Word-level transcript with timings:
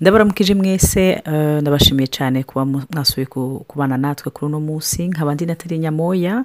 ndabaramukije 0.00 0.54
mwese 0.54 1.22
eh, 1.24 1.60
ndabashimiye 1.60 2.06
cyane 2.06 2.42
kuba 2.42 2.64
ku- 3.26 3.64
kubana 3.68 3.96
natwe 3.96 4.30
kuri 4.32 4.46
uno 4.46 4.60
munsi. 4.60 5.08
Nkaba 5.08 5.34
ndi 5.34 5.46
natali 5.46 5.78
nyamoya 5.78 6.44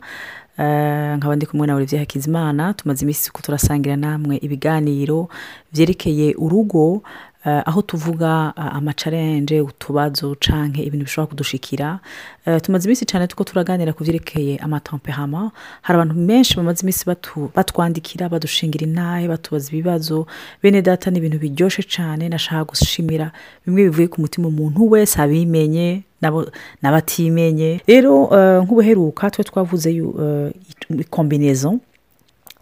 eh, 0.58 1.16
nkaba 1.18 1.36
ndi 1.36 1.46
kumwe 1.46 1.68
na 1.68 1.76
olivier 1.76 2.00
hakizimana. 2.00 2.74
Tumaze 2.74 3.02
iminsi 3.06 3.32
turasangira 3.42 3.96
namwe 3.96 4.38
ibiganiro 4.38 5.30
byerekeye 5.74 6.36
urugo 6.36 7.02
aho 7.66 7.82
tuvuga 7.82 8.54
eh, 8.58 8.76
amacarenje 8.76 9.62
utubazo 9.62 10.36
canke 10.40 10.82
ibintu 10.84 11.06
bishobora 11.06 11.30
kudushikira. 11.30 12.00
Eh, 12.46 12.62
tumaze 12.62 12.86
iminsi 12.86 13.06
cyane 13.06 13.28
tuko 13.28 13.44
turaganira 13.44 13.94
ku 13.94 14.04
byerekeye 14.04 14.58
amatemperama 14.58 15.52
hari 15.82 15.96
abantu 16.00 16.14
benshi 16.28 16.56
bamaze 16.58 16.82
iminsi 16.82 17.06
batwandikira 17.56 18.30
badushingira 18.30 18.84
intahe 18.88 19.28
batubaza 19.28 19.70
ibibazo. 19.72 20.28
Bene 20.64 20.82
data 20.82 21.12
ni 21.12 21.18
ibintu 21.18 21.38
biryoshye 21.40 21.84
cyane 21.86 22.30
nashaka 22.30 22.64
gushimira 22.74 23.32
bimwe 23.66 23.84
bivuye 23.90 24.08
ku 24.08 24.22
mutima 24.22 24.48
umuntu 24.48 24.90
wese 24.92 25.22
abimenye 25.22 26.02
n'abatimenye. 26.82 27.82
Rero 27.88 28.30
eh, 28.34 28.64
nk'ubuheruka 28.64 29.30
twe 29.30 29.44
twavuze 29.44 29.90
eh, 29.94 30.52
kombinezo 31.10 31.80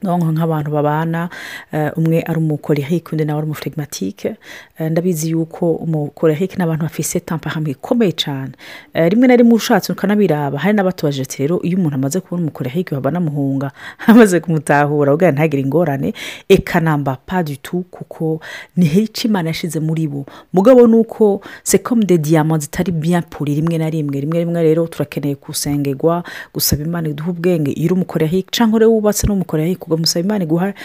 nk'abantu 0.04 0.72
babana 0.72 1.30
eh, 1.72 1.92
umwe 1.98 2.22
ari 2.22 2.38
umukorehike 2.38 3.12
undi 3.12 3.26
nawe 3.26 3.40
ari 3.40 3.48
umuflegmatike 3.48 4.36
Eh, 4.80 4.92
ndabizi 4.92 5.30
yuko 5.30 5.72
umukorehike 5.72 6.58
n'abantu 6.58 6.84
bafise 6.84 7.20
temperament 7.20 7.78
ikomeye 7.78 8.12
cyane 8.12 8.52
Eh, 8.94 9.10
rimwe 9.12 9.28
na 9.28 9.36
rimwe 9.36 9.54
ushatse 9.54 9.92
ukanabiraba 9.92 10.60
hari 10.60 10.74
n'abatubaje 10.78 11.22
ati 11.22 11.42
rero 11.42 11.62
iyo 11.64 11.78
umuntu 11.78 11.96
amaze 11.96 12.20
kubona 12.20 12.42
umukorehike 12.42 12.96
baba 12.96 13.12
namuhunga 13.12 13.72
amaze 14.08 14.40
kumutahura 14.40 15.14
ubwo 15.14 15.32
ntagire 15.32 15.62
ingorane 15.62 16.14
eka 16.50 16.80
namba 16.80 17.18
pas 17.26 17.44
du 17.44 17.56
tout 17.58 17.86
kuko 17.92 18.40
ni 18.78 18.86
hico 18.86 19.28
imana 19.28 19.50
yashize 19.50 19.80
muri 19.80 20.08
bo. 20.08 20.26
Mugabo 20.54 20.88
ni 20.88 20.96
uko 20.96 21.42
comme 21.84 22.04
des 22.06 22.18
diamants 22.18 22.64
zitari 22.64 22.92
bien 22.92 23.22
puri 23.22 23.56
rimwe 23.56 23.78
na 23.78 23.90
rimwe. 23.90 24.22
Rimwe 24.22 24.40
rimwe 24.40 24.64
rero 24.64 24.88
turakeneye 24.88 25.36
gusengerwa 25.36 26.24
gusaba 26.54 26.84
imana 26.84 27.10
iduha 27.10 27.32
ubwenge. 27.32 27.72
Iyo 27.72 27.86
uri 27.86 27.94
umukorehike 27.94 28.50
cyangwa 28.52 28.80
rero 28.80 28.92
wubatse 28.92 29.28
n'umukorehike 29.28 29.86
ugamusaba 29.94 30.26
imana 30.26 30.44
iguha 30.44 30.68
eh, 30.70 30.76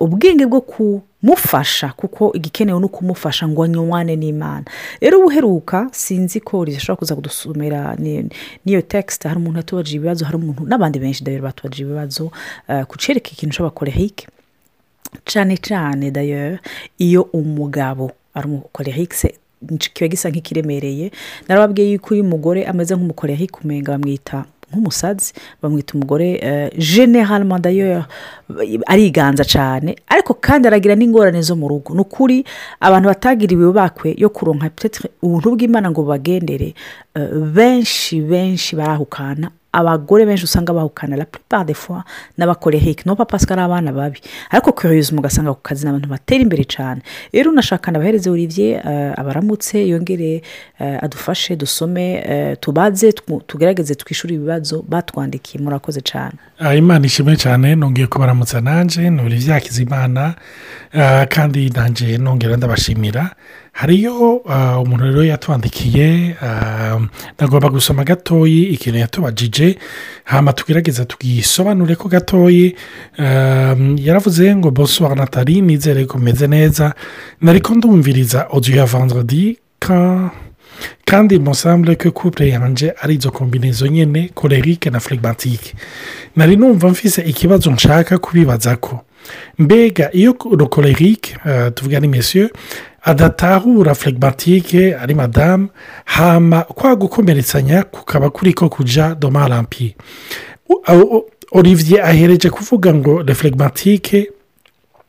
ubwenge 0.00 0.46
bwo 0.46 0.60
kumufasha 0.60 1.88
kuko 1.96 2.32
igikenewe 2.34 2.78
ni 2.80 2.84
ukumufasha 2.86 3.48
ngo 3.48 3.62
anywane 3.64 4.16
n'imana. 4.16 4.64
Rero 5.00 5.18
ubuheruka 5.18 5.88
sinzi 5.92 6.40
ko 6.40 6.64
rishobora 6.64 6.96
kuza 6.98 7.14
kudusomera 7.14 7.94
ni- 7.98 8.28
n'iyo 8.64 8.82
texite 8.82 9.28
hari 9.28 9.40
umuntu 9.40 9.58
yatubajije 9.58 9.96
ibibazo 9.96 10.24
hari 10.24 10.36
umuntu 10.36 10.66
n'abandi 10.66 10.98
benshi 10.98 11.24
dayero 11.24 11.42
batubajije 11.44 11.82
ibibazo 11.84 12.30
eh, 12.68 12.84
ku 12.84 12.98
cereka 12.98 13.30
ikintu 13.32 13.54
c'abakorehike 13.56 14.26
cyane 15.24 15.56
cyane 15.56 16.10
d'ailleurs 16.10 16.60
iyo 16.98 17.22
umugabo 17.32 18.10
ari 18.34 18.46
umukorehike 18.48 19.34
kiba 19.94 20.08
gisa 20.08 20.28
nk'ikiremereye 20.28 21.08
narababwiye 21.48 21.92
yuko 21.96 22.14
iyo 22.14 22.24
umugore 22.24 22.66
ameze 22.66 22.94
nk'umukorehike 22.94 23.56
umenga 23.64 23.92
bamwita 23.96 24.44
nk'umusazi 24.74 25.32
bamwita 25.62 25.94
umugore 25.94 26.38
eh, 26.42 26.70
généralement 26.78 27.58
d'ailleurs 27.62 28.04
ariganza 28.86 29.44
cyane 29.44 29.96
ariko 30.08 30.34
kandi 30.34 30.68
aragira 30.68 30.94
n'ingorane 30.94 31.40
zo 31.42 31.56
mu 31.56 31.68
rugo. 31.68 31.94
Ni 31.94 32.00
ukuri 32.00 32.44
abantu 32.80 33.08
batagiriwe 33.08 33.72
bakwe 33.72 34.14
yo 34.18 34.28
kuronka 34.28 34.70
ubuntu 35.22 35.54
bw'imana 35.54 35.90
ngo 35.90 36.02
bagendere 36.02 36.74
eh, 37.14 37.30
benshi 37.54 38.20
benshi 38.20 38.76
barahukana 38.76 39.50
abagore 39.74 40.26
benshi 40.26 40.44
usanga 40.44 40.72
bahukana 40.72 41.16
la 41.16 41.24
plupart 41.24 41.64
des 41.66 41.74
fois 41.74 42.04
n'abakorehike 42.38 43.06
no 43.06 43.16
papa 43.16 43.36
ari 43.50 43.60
abana 43.60 43.92
babi. 43.92 44.20
Ariko 44.50 44.72
curieusement 44.72 45.20
ugasanga 45.20 45.54
ku 45.54 45.60
kazi 45.62 45.84
n'abantu 45.84 46.08
batera 46.08 46.42
imbere 46.42 46.64
cyane 46.64 47.02
rero 47.32 47.50
unashaka 47.50 47.90
nabahereze 47.90 48.30
olivier 48.30 48.80
eh, 48.86 49.12
abaramutse 49.16 49.88
yongere 49.88 50.42
eh, 50.80 50.98
adufashe 51.02 51.56
dusome 51.56 52.22
eh, 52.26 52.56
tubaze 52.60 53.12
tugerageze 53.46 53.94
twishyure 53.94 54.34
ibibazo 54.34 54.84
batwandikiye. 54.88 55.64
Murakoze 55.64 56.00
cyane 56.00 56.34
imana 56.76 57.06
ishimwe 57.06 57.36
cyane 57.36 57.74
nongeye 57.74 58.06
kubaramutsa 58.06 58.60
nanjye 58.60 59.10
nuri 59.10 59.36
byakiza 59.36 59.82
imana 59.82 60.34
ah, 60.94 61.26
kandi 61.26 61.70
nanjye 61.70 62.18
nongera 62.18 62.56
ndabashimira. 62.56 63.30
Hariyo 63.74 64.42
ah, 64.48 64.80
umuntu 64.80 65.04
rero 65.04 65.24
yatwandikiye 65.24 66.36
ah, 66.42 66.98
ndagomba 67.34 67.68
gusoma 67.68 68.04
gatoyi 68.04 68.62
ikintu 68.62 68.98
yatubajije. 68.98 69.78
Hama 70.24 70.52
tugerageza 70.52 71.04
tugisobanure 71.04 71.96
ko 71.96 72.08
gatoyi 72.08 72.76
ah, 73.18 73.74
yaravuze 73.96 74.56
ngo 74.56 74.70
bonsoir 74.70 75.16
natali 75.16 75.60
nizere 75.60 76.04
ko 76.06 76.18
umeze 76.18 76.46
neza. 76.46 76.94
Nariko 77.40 77.74
ndumviriza 77.74 78.50
audio 78.50 78.76
ya 78.76 78.86
vendredi 78.86 79.58
ka 79.78 80.30
kandi 81.04 81.38
musamble 81.38 81.96
ko 81.96 82.10
couple 82.10 82.48
yanje 82.48 82.94
ari 83.02 83.14
izo 83.14 83.30
kombinezo 83.30 83.86
nyene 83.86 84.30
kolerike 84.34 84.90
na 84.90 85.00
phlegmatique 85.00 85.74
nari 86.36 86.56
numva 86.56 86.88
mfise 86.88 87.22
ikibazo 87.22 87.70
nshaka 87.70 88.18
kubibaza 88.18 88.76
ko 88.76 89.04
mbega 89.58 90.12
iyo 90.12 90.36
le 90.58 90.66
kolerike 90.66 91.36
uh, 91.44 91.72
tuvuga 91.74 92.00
ni 92.00 92.08
monsieur 92.08 92.50
adatahura 93.04 93.94
phlegmatique 93.94 94.94
ari 94.96 95.14
madame 95.14 95.68
hama 96.04 96.62
kwa 96.62 96.96
gukomeretsanya 96.96 97.82
kukaba 97.82 98.30
kuriko 98.30 98.68
kuja 98.68 99.14
domarampi 99.14 99.96
olivier 101.52 102.00
ahereje 102.04 102.50
kuvuga 102.50 102.94
ngo 102.94 103.22
le 103.22 103.34
phlegmatique 103.34 104.30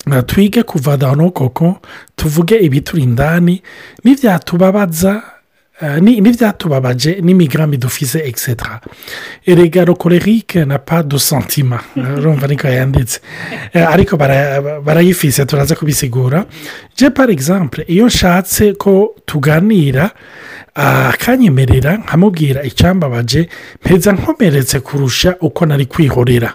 na 0.05 0.21
twige 0.23 0.63
kuva 0.63 0.97
koko 1.31 1.77
tuvuge 2.15 2.55
ibituri 2.59 3.03
indani 3.03 3.61
n'ibyatubabaza 4.03 5.13
ni- 5.13 5.21
n'ibyatubabaje 6.01 7.19
n'imigambi 7.21 7.77
dufise 7.77 8.19
etc 8.19 8.47
erega 9.45 9.85
rokorerike 9.85 10.65
na 10.65 10.79
pa 10.79 11.03
do 11.03 11.19
santima 11.19 11.79
urumva 12.17 12.47
niko 12.47 12.67
yanditse 12.67 13.19
Eh, 13.73 13.87
ariko 13.93 14.17
bara- 14.17 14.79
barayifise 14.81 15.45
turaza 15.45 15.75
kubisigura 15.75 16.45
je 16.97 17.09
par 17.09 17.29
exemple 17.31 17.83
iyo 17.87 18.05
nshatse 18.07 18.73
ko 18.73 19.15
tuganira 19.25 20.11
akanyemerera 20.75 21.97
nkamubwira 21.97 22.63
icyambabaje 22.63 23.49
mpeza 23.85 24.11
nkomeretse 24.11 24.79
kurusha 24.79 25.35
uko 25.41 25.65
nari 25.65 25.85
kwihorera 25.85 26.53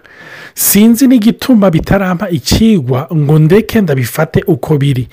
sinzi 0.61 1.07
n'igituma 1.09 1.71
bitarampa 1.71 2.29
ikigwa 2.31 3.09
ngo 3.15 3.39
ndeke 3.39 3.81
ndabifate 3.81 4.43
uko 4.47 4.79
biri. 4.79 5.09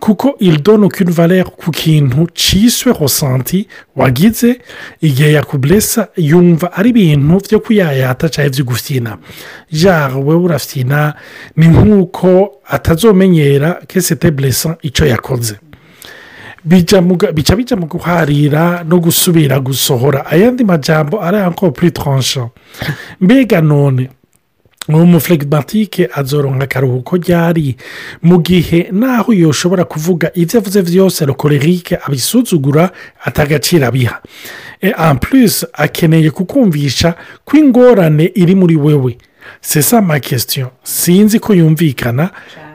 Kuko 0.00 0.34
ildono 0.38 0.88
valeur 1.10 1.44
ku 1.44 1.70
kintu 1.70 2.26
ciswe 2.34 2.92
rosanti 2.92 3.66
wagize 3.96 4.60
igihe 5.00 5.32
yakuburesa 5.32 6.08
yumva 6.16 6.72
ari 6.72 6.90
ibintu 6.90 7.40
byo 7.48 7.60
kuyayata 7.60 8.28
cyangwa 8.28 8.50
byo 8.54 8.64
gufyina 8.64 9.18
jara 9.72 10.14
wowe 10.16 10.36
urafyina 10.36 11.14
ni 11.56 11.66
nk'uko 11.68 12.52
atazomenyera 12.66 13.82
ke 13.88 14.00
sete 14.00 14.30
buresa 14.30 14.76
icyo 14.82 15.06
yakoze. 15.06 15.56
Bica 16.64 17.56
bijya 17.56 17.76
mu 17.76 17.86
guharira 17.86 18.84
no 18.86 19.00
gusubira 19.00 19.58
gusohora. 19.60 20.26
Ayandi 20.30 20.64
majambo 20.64 21.18
ari 21.20 21.38
plus 21.74 21.92
tranchant. 21.92 22.50
Mbega 23.20 23.60
none. 23.60 24.08
Uwo 24.88 25.06
muflegmatike 25.06 26.08
azoronka 26.14 26.64
akaruhuko 26.64 27.16
ryari? 27.16 27.76
Mu 28.22 28.42
gihe 28.42 28.88
naho 28.92 29.32
yoshobora 29.32 29.84
kuvuga 29.84 30.30
ibyo 30.34 30.58
avuze 30.60 30.82
byose 30.82 31.24
rokorerike 31.26 31.98
abisuzugura 32.06 32.90
atagaciro 33.24 33.86
abiha 33.86 34.22
e 34.82 34.92
plus 35.20 35.66
akeneye 35.72 36.30
kukumvisha 36.30 37.14
ko 37.44 37.56
ingorane 37.56 38.32
iri 38.34 38.54
muri 38.54 38.76
wewe. 38.76 39.16
C'est 39.60 39.82
ça 39.82 40.00
ma 40.00 40.20
question. 40.20 40.70
Sinzi 40.82 41.38
ko 41.38 41.54
yumvikana. 41.54 42.30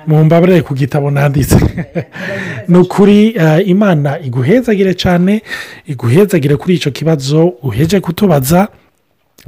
Mu 0.07 0.23
mbabare 0.23 0.61
ku 0.61 0.73
gitabo 0.73 1.11
nanditse. 1.11 1.57
Ni 2.67 2.77
ukuri 2.77 3.35
eh, 3.35 3.67
imana 3.67 4.19
iguhezagire 4.19 4.93
cyane 4.93 5.41
iguhezagire 5.87 6.55
kuri 6.55 6.73
icyo 6.75 6.91
kibazo 6.91 7.47
uheje 7.47 7.99
kutubaza. 7.99 8.67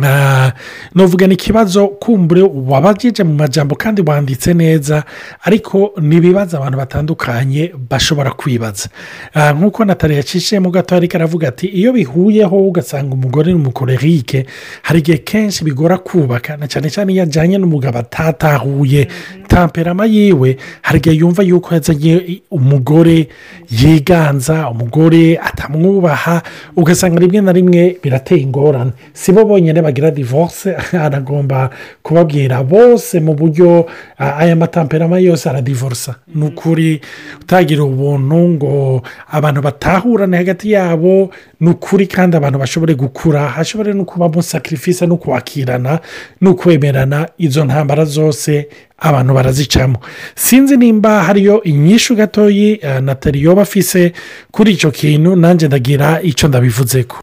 Ah, 0.03 0.53
novuga 0.95 1.27
ni 1.27 1.33
ikibazo 1.33 1.87
kumbure 1.87 2.41
wabajije 2.67 3.23
mu 3.23 3.33
majambo 3.33 3.75
kandi 3.75 4.01
wanditse 4.01 4.53
neza 4.53 5.03
ariko 5.43 5.91
ni 6.01 6.15
ibibazo 6.15 6.57
abantu 6.57 6.77
batandukanye 6.77 7.71
bashobora 7.89 8.31
kwibaza. 8.31 8.89
Ah, 9.33 9.53
nk'uko 9.53 9.85
natali 9.85 10.15
yacishe 10.15 10.59
mu 10.59 10.71
gato 10.71 10.95
ariko 10.95 11.17
aravuga 11.17 11.47
ati 11.47 11.67
iyo 11.67 11.93
bihuyeho 11.93 12.57
ugasanga 12.67 13.13
umugore 13.13 13.51
n'umukorerike 13.51 14.45
hari 14.81 14.99
igihe 14.99 15.17
kenshi 15.17 15.63
bigora 15.63 15.97
kubaka 15.97 16.57
na 16.57 16.67
cyane 16.67 16.89
cyane 16.89 17.13
iyo 17.13 17.23
ajyanye 17.23 17.57
n'umugabo 17.57 17.97
atatahuye. 17.99 19.07
Tamperama 19.47 20.05
yiwe 20.05 20.57
hari 20.81 20.97
igihe 20.99 21.15
yumva 21.15 21.43
yuko 21.43 21.73
yazanye 21.75 22.41
umugore 22.51 23.27
yiganza 23.71 24.69
umugore 24.69 25.37
atamwubaha 25.43 26.41
ugasanga 26.75 27.19
rimwe 27.19 27.41
na 27.41 27.51
rimwe 27.51 27.97
birateye 28.03 28.41
ingorane. 28.41 28.91
Si 29.13 29.31
bo 29.31 29.45
bonyine 29.45 29.81
bagira 29.89 30.11
divorce 30.11 30.75
aragomba 31.05 31.69
kubabwira 32.03 32.63
bose 32.63 33.19
mu 33.19 33.33
buryo 33.33 33.85
aya 34.17 34.55
matamperama 34.55 35.19
yose 35.19 35.49
aradivorsa. 35.49 36.15
Ni 36.35 36.45
ukuri 36.45 37.01
utagira 37.41 37.83
ubuntu 37.83 38.35
ngo 38.35 39.01
abantu 39.31 39.61
batahurane 39.61 40.37
hagati 40.37 40.71
yabo 40.71 41.31
ni 41.59 41.69
ukuri 41.69 42.07
kandi 42.07 42.37
abantu 42.37 42.59
bashobore 42.59 42.93
gukura 42.95 43.49
hashobore 43.49 43.93
no 43.93 44.05
kubamo 44.05 44.41
sakirifisi 44.41 45.07
no 45.07 45.17
kwakirana 45.17 45.99
no 46.41 46.53
kwemerana 46.53 47.27
izo 47.37 47.65
ntambara 47.65 48.05
zose 48.05 48.67
abantu 48.97 49.33
barazicamo. 49.33 49.97
Sinzi 50.35 50.77
nimba 50.77 51.23
hariyo 51.23 51.63
inyishu 51.63 52.15
gatoyi 52.15 52.79
natali 53.01 53.41
yoba 53.41 53.61
afise 53.61 54.13
kuri 54.51 54.71
icyo 54.71 54.91
kintu 54.91 55.35
nanjye 55.35 55.67
ndagira 55.67 56.21
icyo 56.21 56.47
ndabivuze 56.47 57.03
ko 57.03 57.17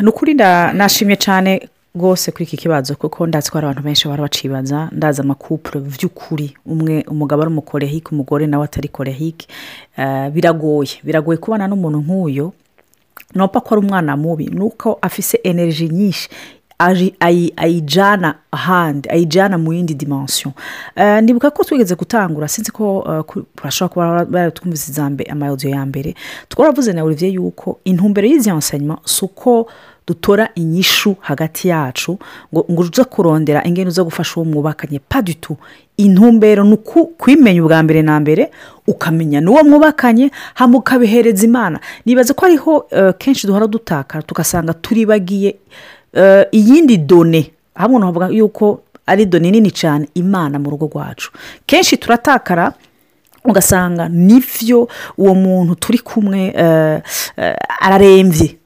ni 0.00 0.08
ukuri 0.08 0.34
nashimye 0.34 1.16
cyane 1.16 1.68
rwose 1.94 2.30
kuri 2.32 2.44
iki 2.44 2.56
kibazo 2.56 2.94
kuko 2.96 3.26
hari 3.26 3.66
abantu 3.66 3.82
benshi 3.82 4.04
bahora 4.06 4.22
bacibaza 4.22 4.88
ndazi 4.92 5.20
amakupure 5.20 5.80
by'ukuri 5.80 6.54
umwe 6.66 7.04
umugabo 7.10 7.42
ari 7.42 7.50
umukorehike 7.50 8.08
umugore 8.12 8.46
nawe 8.46 8.64
atari 8.64 8.88
korehike 8.88 9.46
biragoye. 10.32 11.00
Biragoye 11.02 11.38
kubana 11.38 11.66
n'umuntu 11.68 11.98
nk'uyu. 12.00 12.52
Nopfa 13.34 13.60
ko 13.60 13.74
ari 13.74 13.86
umwana 13.86 14.16
mubi. 14.16 14.46
Ni 14.46 14.60
uko 14.60 14.98
afise 15.02 15.40
energy 15.44 15.88
nyinshi. 15.88 16.28
Ayijyana 17.56 18.34
ahandi 18.52 19.08
ayijyana 19.08 19.58
mu 19.58 19.72
yindi 19.72 19.94
dimansiyo 19.94 20.52
ndibuka 21.22 21.50
ko 21.50 21.64
twigeze 21.64 21.94
gutangura 21.94 22.48
sinzi 22.48 22.70
ko 22.72 23.04
bashobora 23.64 23.88
kuba 23.88 24.24
baratwumvise 24.24 24.92
amayodiyo 25.30 25.70
ya 25.74 25.86
mbere. 25.86 26.14
Twaravuze 26.48 26.92
na 26.92 27.04
olivier 27.04 27.32
yuko 27.34 27.80
intumbero 27.84 28.26
y'izi 28.28 28.50
nsanyuma 28.50 28.98
si 29.04 29.24
uko 29.24 29.66
dutora 30.06 30.48
inyishu 30.54 31.16
hagati 31.20 31.68
yacu 31.68 32.18
ngo 32.54 32.64
ngo 32.70 32.82
kurondera 33.04 33.64
ingendo 33.66 33.90
zo 33.90 34.04
gufasha 34.04 34.40
uwo 34.40 34.44
mwubakanye. 34.44 34.98
Padutu 35.08 35.56
intumbero 35.96 36.64
ni 36.64 36.76
kwimenya 37.18 37.62
ubwa 37.64 37.82
mbere 37.82 38.02
na 38.02 38.20
mbere 38.20 38.50
ukamenya 38.86 39.40
n'uwo 39.40 39.64
mwubakanye 39.64 40.30
hano 40.54 40.78
ukabihereza 40.78 41.44
imana. 41.44 41.80
Nibaza 42.06 42.34
ko 42.34 42.46
ariho 42.46 42.86
kenshi 43.18 43.46
duhora 43.46 43.66
dutakara 43.66 44.22
tugasanga 44.22 44.74
turibagiye 44.74 45.56
iyindi 46.52 46.96
done 46.98 47.50
hamwe 47.74 47.98
navuga 48.00 48.28
yuko 48.28 48.80
ari 49.06 49.26
done 49.26 49.50
nini 49.50 49.70
cyane 49.70 50.08
imana 50.14 50.58
mu 50.58 50.70
rugo 50.70 50.86
rwacu. 50.86 51.30
Kenshi 51.66 51.96
turatakara 51.96 52.72
ugasanga 53.44 54.08
ni 54.08 54.42
byo 54.42 54.88
uwo 55.18 55.34
muntu 55.34 55.74
turi 55.74 55.98
kumwe 55.98 56.52
ararembye 57.80 58.57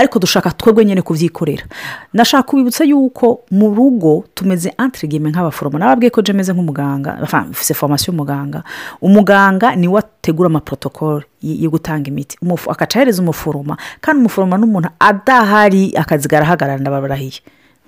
ariko 0.00 0.18
dushaka 0.18 0.50
twebwe 0.50 0.84
nyine 0.84 1.02
kubyikorera. 1.02 1.64
Nashaka 2.12 2.42
kubibutsa 2.42 2.84
yuko 2.84 3.40
mu 3.50 3.74
rugo 3.74 4.24
tumeze 4.34 4.72
antirigime 4.78 5.30
nk'abaforoma 5.30 5.78
nababwiye 5.78 6.10
ko 6.10 6.22
meze 6.34 6.52
nk'umuganga 6.52 7.18
ufite 7.50 7.74
foromasiyo 7.74 8.12
y'umuganga. 8.12 8.62
Umuganga 9.00 9.76
ni 9.76 9.88
we 9.88 9.98
ategura 10.00 10.46
amaporotokole 10.46 11.24
yo 11.42 11.70
gutanga 11.70 12.08
imiti. 12.08 12.36
Agaca 12.68 12.96
ahereza 12.96 13.22
umuforoma 13.22 13.76
kandi 14.00 14.20
umuforoma 14.20 14.56
n'umuntu 14.58 14.88
adahari 14.98 15.92
akazi 15.96 16.28
garahagarara 16.28 16.80
ndabarahiye 16.80 17.40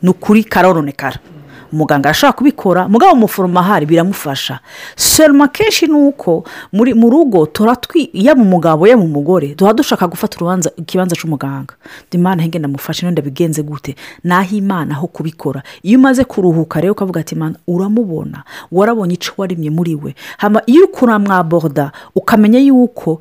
ni 0.03 0.09
ukuri 0.11 0.45
karononekara 0.45 1.19
umuganga 1.73 2.09
arashobora 2.09 2.33
kubikora 2.37 2.89
mugabo 2.89 3.13
umuforoma 3.13 3.61
ahari 3.61 3.87
biramufasha. 3.87 4.61
Seruma 4.97 5.49
kenshi 5.49 5.87
ni 5.87 5.93
uko 5.93 6.45
mu 6.73 7.11
rugo 7.11 7.49
yaba 8.13 8.43
umugabo 8.43 8.87
yaba 8.87 9.03
umugore 9.03 9.55
duha 9.55 9.73
dushaka 9.73 10.07
gufata 10.07 10.37
urubanza 10.37 10.71
ikibanza 10.77 11.17
cy'umuganga 11.17 11.75
imana 12.11 12.43
henge 12.43 12.59
ndamufashe 12.59 13.07
none 13.07 13.13
ndabigenze 13.13 13.63
gute? 13.63 13.97
Naho 14.25 14.57
imana 14.57 14.95
aho 14.95 15.07
kubikora. 15.07 15.63
Iyo 15.83 15.99
umaze 15.99 16.25
kuruhuka 16.25 16.81
rero 16.81 16.93
ukavuga 16.93 17.21
ati 17.21 17.35
imana 17.35 17.57
uramubona 17.67 18.45
warabonye 18.73 19.15
icyo 19.15 19.33
warimye 19.37 19.71
muri 19.71 19.95
we. 19.95 20.15
Iyo 20.67 20.83
uri 20.83 20.93
kuramwaboroda 20.93 21.93
ukamenya 22.15 22.59
yuko 22.59 23.21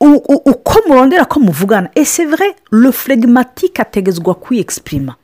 uko 0.00 0.74
murondera 0.88 1.24
ko 1.24 1.40
muvugana. 1.40 1.88
Ese 1.94 2.26
vure 2.26 2.54
le 2.72 2.92
flegimatike 2.92 3.82
ategezwa 3.82 4.34
kwiyegisiprima 4.34 5.14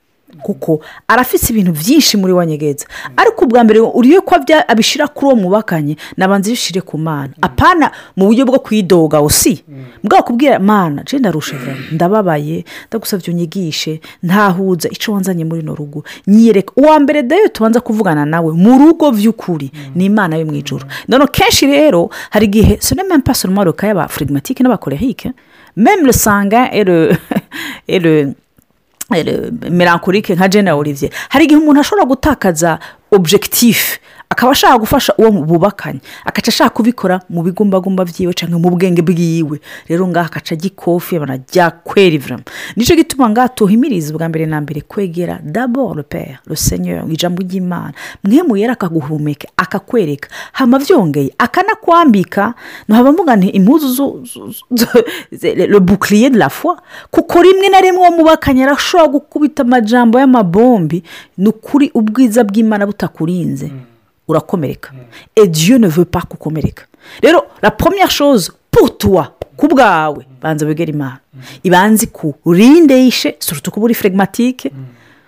kuko 0.42 0.80
arafite 1.08 1.50
ibintu 1.50 1.72
byinshi 1.72 2.16
muri 2.16 2.32
wa 2.32 2.46
nyegeza 2.46 2.86
ariko 3.16 3.44
ubwa 3.44 3.64
mbere 3.64 3.80
uriye 3.80 4.20
ko 4.20 4.34
abishyira 4.68 5.08
kuri 5.08 5.26
uwo 5.26 5.36
mwubakanye 5.36 5.96
nabanza 6.16 6.48
ibishyire 6.48 6.80
ku 6.80 6.98
mana. 6.98 7.32
Apana 7.40 7.90
mu 8.16 8.26
buryo 8.26 8.46
bwo 8.46 8.58
kuyidoga 8.58 9.20
usi 9.20 9.64
bwa 10.04 10.22
kubwira 10.22 10.58
mana 10.58 11.02
jenda 11.02 11.30
rushe 11.30 11.56
ndababaye 11.92 12.64
ndagusabye 12.88 13.32
unyigishe 13.32 14.00
ntahuza 14.22 14.88
icyo 14.88 15.12
wanzanye 15.12 15.44
muri 15.44 15.60
ino 15.60 15.74
rugo. 15.74 16.04
Nyiyereka 16.26 16.72
uwa 16.76 17.00
mbere 17.00 17.22
dayo 17.22 17.48
tubanza 17.48 17.80
kuvugana 17.80 18.24
nawe 18.24 18.52
mu 18.52 18.78
rugo 18.78 19.10
by'ukuri 19.10 19.70
ni 19.94 20.04
imana 20.04 20.36
yo 20.36 20.46
mu 20.46 20.54
ijoro 20.54 20.86
none 21.08 21.26
kenshi 21.26 21.66
rero 21.66 22.10
hari 22.30 22.46
igihe 22.46 22.78
sonema 22.80 23.18
mpasoro 23.18 23.74
y'aba 23.82 24.08
firigimatike 24.08 24.62
n'abakorehike 24.62 25.32
meme 25.76 26.02
rusanga 26.06 26.70
ere 26.72 27.16
melancholique 29.10 30.34
nka 30.34 30.48
jena 30.48 30.74
olivier. 30.74 31.10
Hari 31.28 31.44
igihe 31.44 31.60
umuntu 31.60 31.80
ashobora 31.80 32.04
gutakaza 32.06 32.78
objectif 33.10 33.98
akaba 34.30 34.52
ashaka 34.52 34.78
gufasha 34.78 35.14
uwo 35.18 35.30
bubakanye 35.30 36.00
agaca 36.24 36.48
ashaka 36.48 36.70
kubikora 36.70 37.20
mu 37.30 37.42
bigumbagumba 37.42 38.04
byiwe 38.04 38.32
cyangwa 38.36 38.58
mu 38.60 38.70
bwenge 38.76 39.02
bwiwe. 39.02 39.60
Rero 39.88 40.08
ngaha 40.08 40.26
agaca 40.30 40.52
agikofi 40.54 41.18
banajya 41.18 41.70
kweriviramo 41.70 42.42
ni 42.76 42.84
cyo 42.84 42.96
gituma 42.96 43.30
ngaha 43.30 43.48
tuhimiriza 43.48 44.12
ubwa 44.14 44.28
mbere 44.28 44.46
na 44.46 44.60
mbere 44.60 44.80
kwegera 44.84 45.40
daboro 45.42 46.02
pere 46.02 46.38
rusenyeri 46.46 47.02
ijambo 47.12 47.42
ry'imana. 47.42 47.92
Mwe 48.24 48.42
muyera 48.42 48.72
akaguhumeka 48.72 49.48
akakwereka 49.56 50.28
hama 50.52 50.78
byongeye 50.78 51.32
akanakwambika. 51.38 52.54
Ntuhaba 52.88 53.12
mugane 53.12 53.48
impuzu 53.48 54.24
bouclier 55.80 56.30
de 56.30 56.38
la 56.38 56.48
foi 56.48 56.76
kuko 57.10 57.42
rimwe 57.42 57.68
na 57.68 57.80
rimwe 57.80 58.00
uwo 58.00 58.10
mubakanye 58.10 58.64
arashobora 58.64 59.08
gukubita 59.08 59.62
amajambo 59.62 60.18
y'amabombi 60.20 61.02
ni 61.38 61.48
ukuri 61.48 61.90
ubwiza 61.94 62.44
bw'imana 62.44 62.86
butakurinze. 62.86 63.70
Urakomereka 64.28 64.90
ediyo 65.36 65.78
ne 65.78 65.88
veut 65.88 66.04
pas 66.10 66.22
kukomereka 66.28 66.84
rero 67.22 67.42
la 67.62 67.70
première 67.70 68.10
chose 68.10 68.52
putuwa 68.70 69.32
ku 69.56 69.66
bwawe 69.68 70.26
banza 70.42 70.66
wegere 70.66 70.92
imana. 70.92 71.18
Ibanze 71.62 72.06
kurinde 72.06 72.94
yishe 72.94 73.36
surutu 73.38 73.70
kuba 73.70 73.84
uri 73.84 73.94
flegimatike 73.94 74.70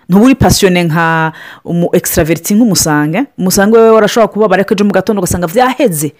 ntuba 0.09 0.25
uri 0.25 0.35
pasiyone 0.35 0.83
nka 0.83 1.31
umu 1.65 1.89
ekisitaraveriti 1.93 2.53
nk'umusange. 2.55 3.23
Umusange 3.37 3.77
we 3.77 3.89
warashobora 3.89 4.27
kuba 4.27 4.59
ejo 4.71 4.85
mu 4.85 4.91
gatondo 4.91 5.19
ugasanga 5.19 5.47
byaheze 5.47 6.13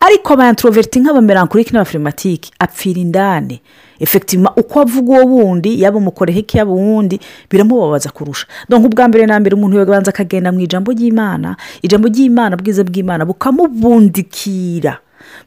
ariko 0.00 0.32
aba 0.34 0.48
introverti 0.48 1.00
nk'abamerankurike 1.00 1.70
n'abafirimatike 1.72 2.50
apfira 2.58 3.00
indani. 3.00 3.60
Efegitima 4.00 4.50
uko 4.56 4.80
avuga 4.80 5.12
uwo 5.24 5.24
wundi 5.44 5.82
yaba 5.82 5.98
umukoreheke 5.98 6.58
yaba 6.58 6.72
uwundi 6.72 7.20
biramubabaza 7.50 8.10
kurusha. 8.10 8.46
Dore 8.68 8.84
ubwa 8.84 9.08
mbere 9.08 9.26
na 9.26 9.40
mbere 9.40 9.54
umuntu 9.56 9.78
yabanza 9.78 10.10
akagenda 10.10 10.52
mu 10.52 10.60
ijambo 10.60 10.92
ry'imana 10.92 11.56
ijambo 11.82 12.08
ry'imana 12.08 12.56
bwiza 12.56 12.84
bw'imana 12.84 13.24
bukamubundikira. 13.24 14.98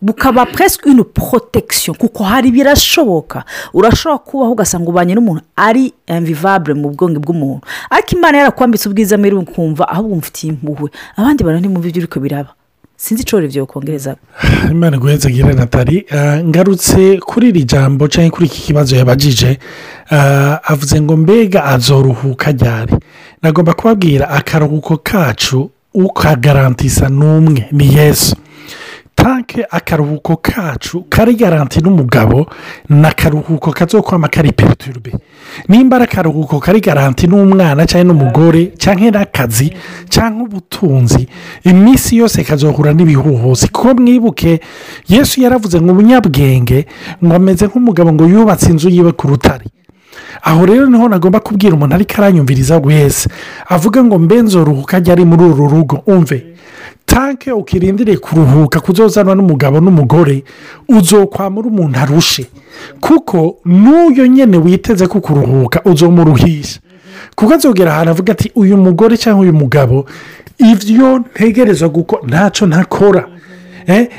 Bukaba 0.01 0.45
puresike 0.45 0.89
ino 0.89 1.03
porotegisiyo 1.03 1.93
kuko 1.93 2.23
hari 2.23 2.51
birashoboka. 2.51 3.43
Urashobora 3.73 4.17
kubaho 4.17 4.51
ugasanga 4.51 4.89
ubanye 4.89 5.15
n'umuntu 5.15 5.41
ari 5.55 5.93
emvivabure 6.07 6.73
mu 6.73 6.89
bwonge 6.89 7.19
bw'umuntu. 7.19 7.61
Ariko 7.89 8.15
imana 8.17 8.37
yarakwambitse 8.37 8.89
ubwiza 8.89 9.17
muri 9.17 9.35
ukumva 9.35 9.87
ahubwo 9.89 10.13
umufitiye 10.13 10.53
impuhwe. 10.53 10.89
Abandi 11.15 11.43
bantu 11.43 11.61
ni 11.61 11.67
mu 11.69 11.79
byo 11.79 11.91
uri 11.95 12.19
biraba. 12.19 12.51
Sinzi 12.99 13.23
icyo 13.23 13.39
rero 13.39 13.65
kongereza 13.65 14.15
imana 14.71 14.97
guheza 14.97 15.29
gira 15.29 15.53
natali 15.53 16.05
ngarutse 16.43 17.17
kuri 17.29 17.47
iri 17.49 17.63
jambo 17.63 18.07
cyangwa 18.07 18.31
kuri 18.31 18.45
iki 18.47 18.61
kibazo 18.61 18.95
yabajije 18.95 19.59
avuze 20.63 21.01
ngo 21.01 21.17
mbega 21.17 21.63
azoruhuka 21.65 22.51
ryari? 22.51 22.93
Nagomba 23.41 23.73
kubabwira 23.73 24.29
akaruhuko 24.29 24.97
kacu 24.97 25.69
ukagarantisa 25.93 27.09
n'umwe 27.09 27.65
ni 27.71 27.95
yesu. 27.95 28.35
Tanke 29.19 29.65
akaruhuko 29.69 30.37
kacu 30.37 31.03
kari 31.09 31.35
garanti 31.35 31.81
n'umugabo 31.81 32.47
ni 32.89 33.05
akaruhuko 33.07 33.71
kazokwama 33.71 34.27
kari 34.27 34.51
periturube 34.51 35.11
nimba 35.67 35.95
ari 35.97 36.05
akaruhuko 36.05 36.59
kari 36.59 36.79
garanti 36.79 37.27
n'umwana 37.27 37.83
cyangwa 37.85 38.13
n'umugore 38.13 38.71
cyangwa 38.79 39.11
n'akazi 39.11 39.73
cyangwa 40.09 40.47
ubutunzi 40.47 41.27
iminsi 41.63 42.17
yose 42.17 42.43
kazohura 42.43 42.93
n'ibihuhuzi. 42.93 43.67
Kuko 43.67 43.93
mwibuke 43.93 44.59
yesu 45.07 45.41
yaravuze 45.41 45.81
ngo 45.81 45.91
umunyabwenge 45.91 46.85
ngo 47.23 47.35
ameze 47.35 47.67
nk'umugabo 47.67 48.13
ngo 48.13 48.23
yubatse 48.25 48.69
inzu 48.71 48.89
yiwe 48.89 49.11
ku 49.11 49.27
rutare. 49.27 49.65
Aho 50.41 50.65
rero 50.65 50.85
ni 50.87 50.97
ho 50.97 51.09
nagomba 51.09 51.39
kubwira 51.39 51.75
umuntu 51.75 51.95
ariko 51.95 52.13
aranyumviriza 52.17 52.77
wese. 52.77 53.29
Avuga 53.67 54.03
ngo 54.03 54.19
mbe 54.19 54.41
nzoruhuka 54.41 54.97
ajya 54.97 55.13
ari 55.13 55.25
muri 55.25 55.43
uru 55.43 55.67
rugo. 55.67 56.01
Umve. 56.07 56.55
Tanke 57.09 57.51
ukirindire 57.51 58.17
kuruhuka 58.17 58.79
kuzozanwa 58.79 59.35
n'umugabo 59.35 59.79
n'umugore 59.81 60.43
uzokwamura 60.87 61.67
umuntu 61.67 61.99
arushe. 61.99 62.45
Kuko 63.01 63.57
n'uyo 63.65 64.27
nyine 64.27 64.57
witeze 64.57 65.07
ko 65.07 65.19
kuruhuka 65.21 65.81
uzomuruhisha. 65.85 66.79
Kuko 67.35 67.53
azogera 67.53 67.91
ahantu 67.93 68.11
avuga 68.11 68.31
ati 68.33 68.51
uyu 68.55 68.77
mugore 68.77 69.17
cyangwa 69.17 69.41
uyu 69.43 69.53
mugabo 69.53 70.05
ibyo 70.71 71.19
ntegereza 71.19 71.87
gukora 71.89 72.21
ntacyo 72.27 72.67
ntakora 72.67 73.23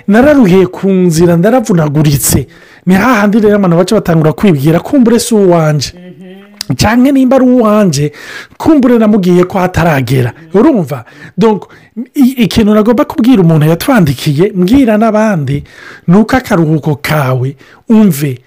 nararuhiye 0.09 0.67
ku 0.67 0.91
nzira 0.91 1.37
ndaravunaguritse 1.37 2.47
ni 2.87 2.95
hahandi 2.95 3.41
rero 3.41 3.57
abantu 3.57 3.77
baca 3.77 3.95
batangura 3.95 4.33
kwibwira 4.33 4.81
kumbure 4.81 5.19
si 5.19 5.35
uwanje. 5.35 5.93
Cyangwa 6.77 7.13
nimba 7.13 7.37
ari 7.37 7.45
uwanjye 7.45 8.13
kumbure 8.59 8.99
namubwiye 8.99 9.45
ko 9.45 9.59
hataragera 9.59 10.33
urumva? 10.55 11.05
Ikintu 12.15 12.75
nagomba 12.75 13.05
kubwira 13.05 13.43
umuntu 13.43 13.67
yatwandikiye 13.67 14.53
mbwira 14.55 14.97
n'abandi 14.99 15.65
ni 16.09 16.17
uko 16.17 16.37
akaruhuko 16.37 16.97
kawe. 17.03 17.57
Umve 17.89 18.39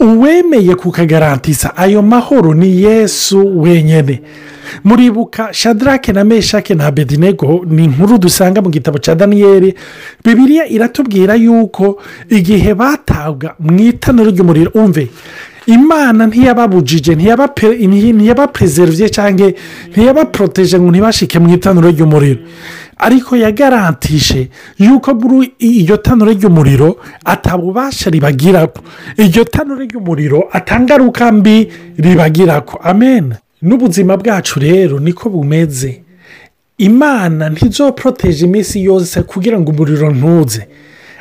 uwemeye 0.00 0.74
kukagarantisa 0.74 1.76
ayo 1.76 2.02
mahoro 2.02 2.54
ni 2.54 2.82
yesu 2.82 3.60
wenyine 3.60 4.20
muribuka 4.84 5.48
shadarake 5.52 6.12
na 6.12 6.24
meshake 6.24 6.74
na 6.74 6.90
bedinego 6.90 7.64
ni 7.68 7.84
inkuru 7.84 8.18
dusanga 8.18 8.62
mu 8.62 8.70
gitabo 8.70 8.98
cya 8.98 9.14
daniyeli. 9.14 9.74
Bibiriya 10.24 10.68
iratubwira 10.68 11.34
yuko 11.34 12.02
igihe 12.28 12.74
batabwa 12.74 13.54
mu 13.58 13.78
itaniro 13.80 14.30
ry'umuriro 14.30 14.70
umve 14.74 15.08
imana 15.66 16.26
ntiyababujije 16.26 17.14
ntiyabaperezeriviye 17.14 19.08
cyangwa 19.08 19.52
ntiyabaporoteje 19.92 20.78
ngo 20.80 20.90
ntibashike 20.90 21.38
mu 21.38 21.48
itaniro 21.54 21.88
ry'umuriro. 21.90 22.40
Ariko 23.00 23.36
yagarantije 23.36 24.48
yuko 24.78 25.14
muri 25.14 25.52
iryo 25.58 25.96
tanuro 25.96 26.32
ry'umuriro 26.32 26.96
atabubasha 27.24 28.10
ribagira 28.10 28.66
ko 28.66 28.80
iryo 29.16 29.44
tanuro 29.44 29.80
ry'umuriro 29.84 30.48
atangaruka 30.52 31.32
mbi 31.32 31.68
ribagira 31.98 32.60
ko 32.60 32.78
amen. 32.82 33.34
N'ubuzima 33.62 34.16
bwacu 34.16 34.60
rero 34.60 34.98
niko 35.00 35.28
bumeze. 35.30 36.02
Imana 36.78 37.48
ntizoporoteje 37.50 38.44
iminsi 38.46 38.84
yose 38.84 39.22
kugira 39.22 39.60
ngo 39.60 39.70
umuriro 39.72 40.10
ntuze. 40.12 40.68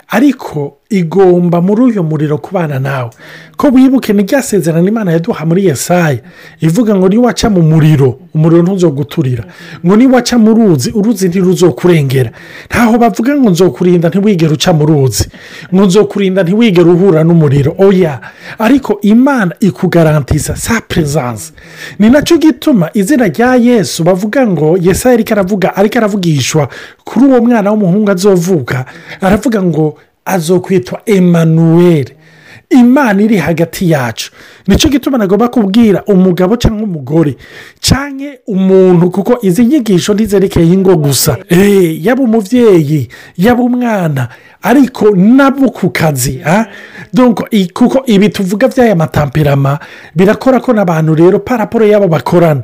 Ariko 0.08 0.79
igomba 0.90 1.62
muri 1.62 1.82
uyu 1.82 2.04
muriro 2.04 2.38
kubana 2.38 2.80
nawe. 2.80 3.10
Ko 3.58 3.68
wibuke 3.68 4.14
ni 4.14 4.24
rya 4.24 4.42
sezerano 4.42 4.88
imana 4.88 5.12
yaduha 5.12 5.46
muri 5.46 5.66
yesaya. 5.66 6.18
Ivuga 6.62 6.96
ngo 6.96 7.10
niwaca 7.10 7.50
mu 7.50 7.62
muriro 7.62 8.20
umuriro 8.36 8.64
ntuzoguturira. 8.64 9.44
Ngo 9.86 9.96
niwaca 9.96 10.38
mu 10.38 10.54
ruzi 10.54 10.92
uruzi 10.92 11.28
ntiruzokurengera. 11.28 12.32
Ntaho 12.70 12.98
bavuga 12.98 13.36
ngo 13.36 13.50
nzokurinda 13.50 14.10
ntiwigere 14.10 14.54
uca 14.54 14.74
mu 14.74 14.86
ruzi. 14.86 15.30
Ngo 15.74 15.86
nzokurinda 15.86 16.44
ntiwigere 16.44 16.90
uhura 16.90 17.24
n'umuriro. 17.24 17.76
Oya 17.78 18.20
ariko 18.60 19.00
imana 19.02 19.56
ikugarantisa 19.60 20.56
sa 20.56 20.82
perezanse 20.82 21.54
ni 22.00 22.10
na 22.10 22.22
cyo 22.22 22.38
gituma 22.38 22.90
izina 22.94 23.28
rya 23.28 23.56
yesu 23.56 24.04
bavuga 24.04 24.48
ngo 24.48 24.78
aravuga 25.32 25.76
ariko 25.76 25.98
aravugishwa. 25.98 26.70
Kuri 27.04 27.26
uwo 27.26 27.42
mwana 27.42 27.72
w'umuhungu 27.72 28.12
azovuka 28.12 28.86
aravuga 29.22 29.62
ngo 29.64 29.98
azokwitwa 30.26 31.02
emanuweli 31.06 32.14
imana 32.70 33.22
iri 33.22 33.38
hagati 33.38 33.92
yacu. 33.92 34.32
Nicyo 34.68 34.90
gituma 34.90 35.18
nagomba 35.18 35.48
kubwira 35.48 36.04
umugabo 36.06 36.56
cyangwa 36.58 36.84
umugore 36.84 37.36
cyangwa 37.82 38.32
umuntu 38.48 39.10
kuko 39.12 39.38
izi 39.42 39.66
nyigisho 39.66 40.14
ntizerekeye 40.14 40.74
ingo 40.74 40.96
gusa. 40.96 41.38
Yaba 42.02 42.24
umubyeyi 42.24 43.10
yaba 43.38 43.64
umwana 43.64 44.28
ariko 44.62 45.16
nabo 45.16 45.72
ku 45.72 45.90
kazi 45.90 46.42
kuko 47.74 48.04
ibi 48.06 48.30
tuvuga 48.30 48.68
by'aya 48.68 48.96
matamperama 48.96 49.80
birakora 50.16 50.60
ko 50.60 50.74
n'abantu 50.74 51.16
rero 51.16 51.40
paraporo 51.40 51.86
yabo 51.88 52.08
bakorana. 52.08 52.62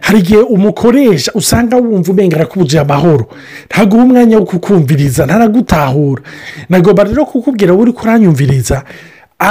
Hari 0.00 0.18
igihe 0.18 0.40
umukoresha 0.40 1.32
usanga 1.34 1.76
wumva 1.76 2.12
umenga 2.12 2.36
arakubuje 2.36 2.78
amahoro. 2.78 3.28
Ntaguha 3.68 4.02
umwanya 4.04 4.38
wo 4.38 4.44
kukumviriza 4.44 5.26
ntaragutahura. 5.26 6.22
Nagomba 6.68 7.04
rero 7.04 7.24
kukubwira 7.24 7.74
uri 7.74 7.92
kuranyumviriza. 7.92 8.84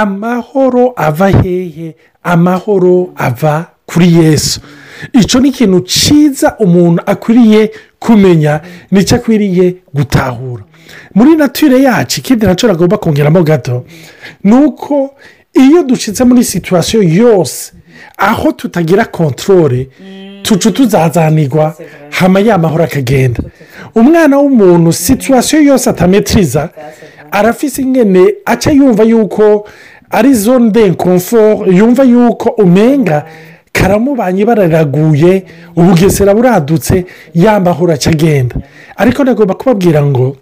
Amahoro 0.00 0.92
ava 0.96 1.28
hehe 1.28 1.94
amahoro 2.22 3.12
ava 3.16 3.66
kuri 3.86 4.12
yesu. 4.14 4.60
Icyo 5.12 5.40
ni 5.40 5.48
ikintu 5.48 5.80
cyiza 5.80 6.56
umuntu 6.58 7.02
akwiriye 7.06 7.70
kumenya 7.98 8.60
ni 8.90 9.04
cyo 9.04 9.16
akwiriye 9.16 9.74
gutahura. 9.94 10.64
Muri 11.14 11.36
nature 11.36 11.82
yacu 11.82 12.20
ikindi 12.20 12.46
na 12.46 12.54
cyo 12.54 12.70
agomba 12.70 12.98
kongeramo 12.98 13.42
gato 13.42 13.84
ni 14.44 14.54
uko 14.54 15.14
iyo 15.54 15.82
dushyitse 15.82 16.24
muri 16.24 16.44
situwasiyo 16.44 17.02
yose 17.02 17.72
aho 18.16 18.52
tutagira 18.52 19.04
kontorore 19.04 19.88
tuca 20.42 20.70
tuzazanirwa 20.70 21.74
hama 22.10 22.40
ya 22.40 22.58
mahoro 22.58 22.84
akagenda. 22.84 23.40
Umwana 23.94 24.38
w'umuntu 24.38 24.92
situwasiyo 24.92 25.62
yose 25.62 25.90
atametiriza 25.90 26.70
arafise 27.38 27.82
ingene 27.82 28.22
aca 28.44 28.70
yumva 28.70 29.02
yuko 29.02 29.66
ari 30.10 30.34
zone 30.34 30.70
de 30.70 30.90
komfort 30.94 31.66
yumva 31.72 32.02
yuko 32.04 32.48
umenga 32.48 33.24
karamubanye 33.72 34.44
bararaguye 34.44 35.44
ubugesera 35.76 36.34
buradutse 36.34 37.04
yambahura 37.34 37.94
aca 37.94 38.10
agenda. 38.10 38.56
Ariko 38.96 39.24
nagomba 39.24 39.54
kubabwira 39.54 40.06
ngo 40.06 40.36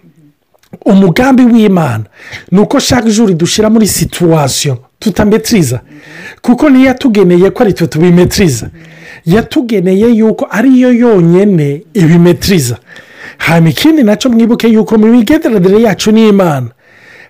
umugambi 0.85 1.43
w'imana 1.45 2.05
ni 2.51 2.59
uko 2.61 2.79
shaka 2.81 3.09
ijuru 3.09 3.35
dushyira 3.35 3.71
muri 3.71 3.87
situwasiyo 3.87 4.79
tutametiriza 4.99 5.81
kuko 6.43 6.71
niyo 6.71 6.87
yatugeneye 6.87 7.51
ko 7.51 7.63
ari 7.63 7.73
twe 7.73 7.87
tubimetiriza 7.87 8.71
yatugeneye 9.27 10.07
yuko 10.09 10.47
ariyo 10.51 10.93
yonyine 10.93 11.83
ibimetiriza 11.95 12.77
hanyuma 13.39 13.71
ikindi 13.71 14.03
na 14.03 14.17
cyo 14.17 14.31
mwibuke 14.31 14.69
yuko 14.69 14.99
mu 14.99 15.07
migenderanire 15.07 15.83
yacu 15.83 16.11
n'imana 16.13 16.69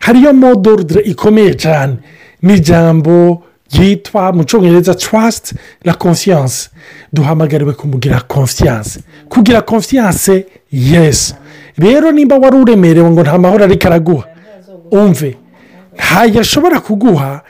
hariyo 0.02 0.32
modorudire 0.32 1.00
ikomeye 1.12 1.54
cyane 1.54 1.94
n'ijambo 2.42 3.42
ryitwa 3.72 4.32
mu 4.32 4.44
cyongereza 4.44 4.94
trust 4.94 5.54
la 5.84 5.94
confiance. 5.94 6.68
Duhamagariwe 7.12 7.72
kumugira 7.72 8.20
confiance. 8.20 9.00
Kugira 9.28 9.60
confiance 9.62 10.46
yesi 10.72 11.34
rero 11.78 12.12
nimba 12.12 12.36
wari 12.38 12.56
uremerewe 12.56 13.10
ngo 13.10 13.22
nta 13.22 13.38
mahoro 13.38 13.64
ariko 13.64 13.86
araguha 13.88 14.24
umve. 14.90 15.36
Ntayo 15.96 16.40
ashobora 16.40 16.80
kuguha 16.80 17.40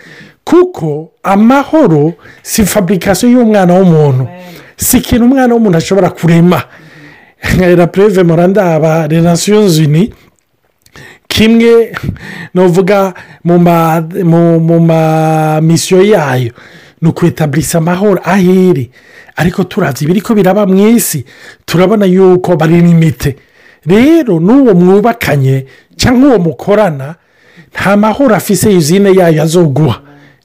kuko 0.45 1.11
amahoro 1.23 2.13
si 2.43 2.65
faburikasiyo 2.67 3.33
y'umwana 3.33 3.75
w'umuntu. 3.75 4.29
Si 4.77 4.99
ikintu 4.99 5.25
umwana 5.25 5.55
w'umuntu 5.55 5.79
ashobora 5.79 6.11
kurema. 6.11 6.63
Nka 7.57 7.87
perezida 7.87 8.25
murandaba 8.25 9.07
renasiyo 9.07 9.69
zini 9.69 10.15
kimwe 11.33 11.93
nuvuga 12.55 13.15
mu 13.45 14.81
mamisiyo 14.81 16.03
yayo. 16.05 16.53
Ni 17.01 17.09
ukwetabirisa 17.09 17.79
amahoro. 17.79 18.21
Ahiri 18.25 18.91
ariko 19.37 19.65
turabye 19.65 20.05
ibiri 20.05 20.21
ko 20.21 20.35
biraba 20.35 20.67
mu 20.67 20.77
isi. 20.89 21.25
Turabona 21.67 22.07
yuko 22.07 22.57
bari 22.57 22.81
limite 22.81 23.37
rero 23.87 24.41
n'uwo 24.41 24.75
mwubakanye 24.75 25.67
cyangwa 25.97 26.29
uwo 26.29 26.39
mukorana 26.39 27.15
nta 27.75 27.97
mahoro 27.97 28.35
afise 28.37 28.73
izine 28.73 29.11
yayo 29.17 29.43
azoguha. 29.43 30.01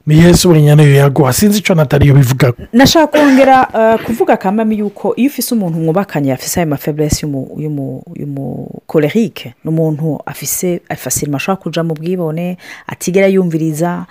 Ni 0.08 0.18
yesu 0.18 0.50
wenyine 0.50 0.74
na 0.74 0.82
yo 0.82 0.94
yaguha. 0.94 1.32
Sinzi 1.32 1.58
icyo 1.58 1.74
nataliyo 1.74 2.14
bivuga 2.14 2.52
nashaka 2.72 3.06
kongera 3.18 3.64
kuvuga 4.06 4.32
akamami 4.34 4.78
yuko 4.78 5.14
iyo 5.16 5.28
ufise 5.30 5.54
umuntu 5.54 5.78
mwubakanye 5.78 6.32
afise 6.32 6.60
ayo 6.60 6.68
mafeburesi 6.70 7.26
y'umukorerike 8.18 9.54
ni 9.64 9.70
umuntu 9.70 10.20
afise 10.26 10.80
afasirima 10.88 11.36
ashobora 11.36 11.62
kuja 11.62 11.82
mu 11.82 11.94
bwibone 11.94 12.56
atigera 12.86 13.26
yumviriza 13.26 14.06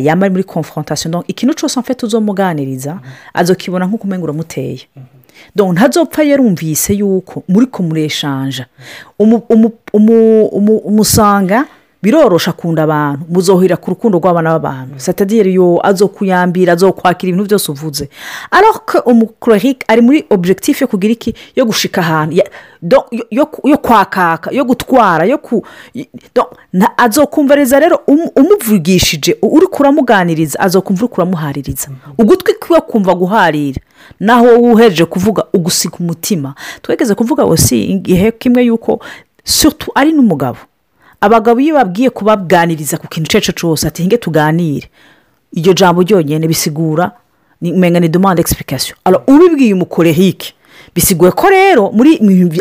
yambaye 0.00 0.30
muri 0.30 0.44
konfrontasiyo 0.44 1.24
ikintu 1.26 1.54
cyose 1.54 1.80
mfite 1.80 2.06
uzomuganiriza 2.06 3.00
azokibona 3.34 3.86
nk'uko 3.86 4.04
umenya 4.04 4.24
uramuteye. 4.24 4.80
Ntazopfa 5.72 6.22
yarumvise 6.22 6.94
yuko 6.94 7.42
muri 7.48 7.66
kumureshanja 7.66 8.66
umusanga 10.84 11.64
birorosha 12.02 12.50
akunda 12.50 12.82
abantu 12.82 13.24
muzohera 13.28 13.76
ku 13.76 13.90
rukundo 13.90 14.18
rw'abana 14.18 14.50
b'abantu. 14.58 14.94
Satadiyeri 15.00 15.54
yo 15.54 15.80
azokuyambira 15.82 16.72
azokwakira 16.72 17.28
ibintu 17.30 17.44
byose 17.48 17.72
uvuze. 17.72 18.08
Ariko 18.50 18.98
umukorerike 19.10 19.84
ari 19.88 20.00
muri 20.02 20.24
objectif 20.30 20.80
yo 20.80 20.86
kugira 20.88 21.12
iki? 21.12 21.34
Yo 21.56 21.64
gushika 21.66 22.00
ahantu. 22.00 22.42
Yo 23.64 23.76
kwakaka 23.82 24.50
yo 24.54 24.64
gutwara 24.64 25.24
yo 25.24 25.38
ku 25.38 25.64
azokumviriza 26.96 27.80
rero 27.80 28.00
umuvugishije 28.36 29.36
uri 29.42 29.66
kuramuganiriza 29.66 30.60
azokumva 30.60 31.04
uri 31.04 31.12
kuramuhaririza. 31.14 31.88
Ugutwi 32.18 32.54
kwe 32.54 32.80
kumva 32.80 33.14
guharira 33.14 33.80
naho 34.20 34.46
wowe 34.46 34.72
uhereje 34.72 35.04
kuvuga 35.04 35.44
ugusiga 35.52 35.96
umutima. 36.00 36.54
Twegeze 36.82 37.14
kuvuga 37.14 37.44
wose 37.44 37.78
igihe 37.78 38.30
kimwe 38.32 38.62
yuko 38.64 39.00
sutu 39.44 39.90
ari 39.94 40.12
n'umugabo. 40.12 40.58
Abagabo 41.20 41.60
iyo 41.60 41.74
babwiye 41.74 42.10
kubaganiriza 42.10 42.96
ku 42.98 43.08
kintu 43.08 43.26
icyo 43.28 43.38
ari 43.38 43.46
cyo 43.46 43.52
cyose 43.52 43.88
ati 43.88 44.06
nge 44.06 44.16
tuganire. 44.18 44.88
Iryo 45.52 45.72
jambo 45.72 46.02
ryonyine 46.02 46.46
bisigura 46.48 47.12
ni 47.60 47.72
ni 47.72 48.08
demande 48.08 48.40
egisipurikasiyo 48.40 48.96
ubibwiye 49.26 49.74
umukorehike 49.74 50.54
bisiguye 50.94 51.32
ko 51.32 51.48
rero 51.50 51.90
muri 51.92 52.18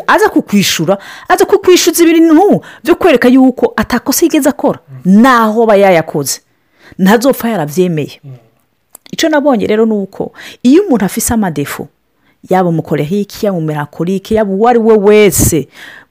aza 0.07 0.29
kukwishura 0.29 0.97
aza 1.27 1.45
kukwishyuza 1.45 2.03
ibintu 2.03 2.61
byo 2.83 2.95
kwereka 2.95 3.27
yuko 3.27 3.73
atakosa 3.75 4.25
yigeze 4.25 4.49
akora. 4.49 4.79
Naho 5.05 5.63
aba 5.63 5.75
yayakoze. 5.75 6.41
Ntazopfa 6.99 7.49
yarabyemeye 7.49 8.21
icyo 9.11 9.29
nabonye 9.29 9.67
rero 9.67 9.85
ni 9.85 9.93
uko 9.93 10.31
iyo 10.63 10.83
umuntu 10.83 11.05
afise 11.05 11.33
amadefu 11.33 11.87
yaba 12.49 12.69
umukorehike 12.69 13.45
yaba 13.45 13.57
umerakorike 13.57 14.35
yaba 14.35 14.51
uwo 14.53 14.67
ari 14.67 14.79
we 14.79 14.95
wese 14.97 15.67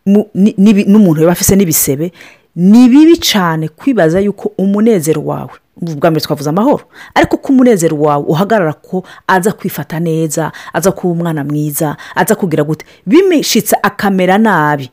n'umuntu 0.06 1.20
yaba 1.20 1.32
afise 1.32 1.56
n'ibisebe 1.56 2.12
ni 2.56 2.88
bibi 2.88 3.16
cyane 3.18 3.68
kwibaza 3.68 4.20
yuko 4.20 4.52
umunezero 4.58 5.22
wawe 5.24 5.50
bwa 5.76 6.10
mbere 6.10 6.24
twavuze 6.24 6.48
amahoro 6.50 6.84
ariko 7.14 7.36
ko 7.36 7.52
umunezero 7.52 7.96
wawe 8.00 8.24
uhagarara 8.28 8.72
ko 8.72 9.04
aza 9.26 9.52
kwifata 9.52 10.00
neza 10.00 10.52
aza 10.72 10.92
kuba 10.92 11.12
umwana 11.12 11.44
mwiza 11.44 11.96
aza 12.14 12.34
kugira 12.34 12.64
gute 12.64 12.84
bimishitse 13.06 13.76
akamera 13.82 14.38
nabi 14.38 14.90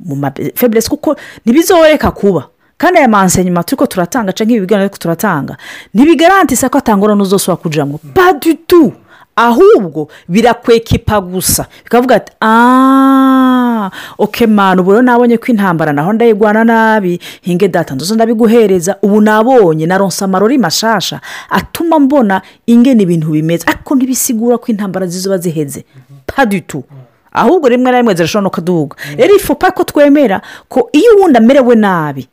mu 0.00 0.16
mafeburesi 0.16 0.88
kuko 0.90 1.16
ntibizoreka 1.44 2.10
kuba. 2.10 2.48
Kandi 2.78 2.98
aya 2.98 3.08
mansenyuma 3.08 3.62
turi 3.64 3.76
ko 3.78 3.86
turatanga 3.86 4.32
cyangwa 4.32 4.52
ibi 4.56 4.60
biganiro 4.66 4.88
turatanga 4.88 5.56
ntibigarantise 5.94 6.68
ko 6.68 6.78
atangwa 6.78 7.24
zose 7.24 7.50
wakujyamo 7.50 7.98
padutu 8.14 8.92
ahubwo 9.38 10.08
birakwekipa 10.28 11.20
gusa. 11.20 11.66
Bikavuga 11.84 12.14
ati 12.14 12.32
aaa 12.42 13.90
oke 14.18 14.46
mani 14.46 14.80
ubu 14.80 14.90
rero 14.90 15.02
nabonye 15.02 15.38
ko 15.38 15.46
intambara 15.46 15.92
naho 15.92 16.12
ndayigwana 16.12 16.64
nabi 16.64 17.20
hinge 17.42 17.68
data 17.68 17.94
nzozo 17.94 18.14
ndabiguhereza. 18.14 18.96
Ubu 19.02 19.20
nabonye 19.20 19.86
na 19.86 20.10
amarori 20.20 20.58
mashasha 20.58 21.20
atuma 21.50 21.98
mbona 21.98 22.42
ingena 22.66 23.02
ibintu 23.02 23.30
bimeze. 23.30 23.64
Ariko 23.66 23.94
ntibisigura 23.94 24.58
ko 24.58 24.66
intambara 24.66 25.06
zizuba 25.06 25.38
ziheze. 25.38 25.84
Padutu 26.26 26.84
ahubwo 27.32 27.68
rimwe 27.68 27.92
na 27.92 27.98
rimwe 27.98 28.14
zirashobora 28.14 28.42
no 28.44 28.50
kuduga. 28.50 28.96
Rero 29.16 29.36
ifupa 29.36 29.70
ko 29.70 29.84
twemera 29.84 30.40
ko 30.68 30.88
iyo 30.92 31.16
uwundi 31.16 31.38
amerewe 31.38 31.74
nabi 31.76 32.28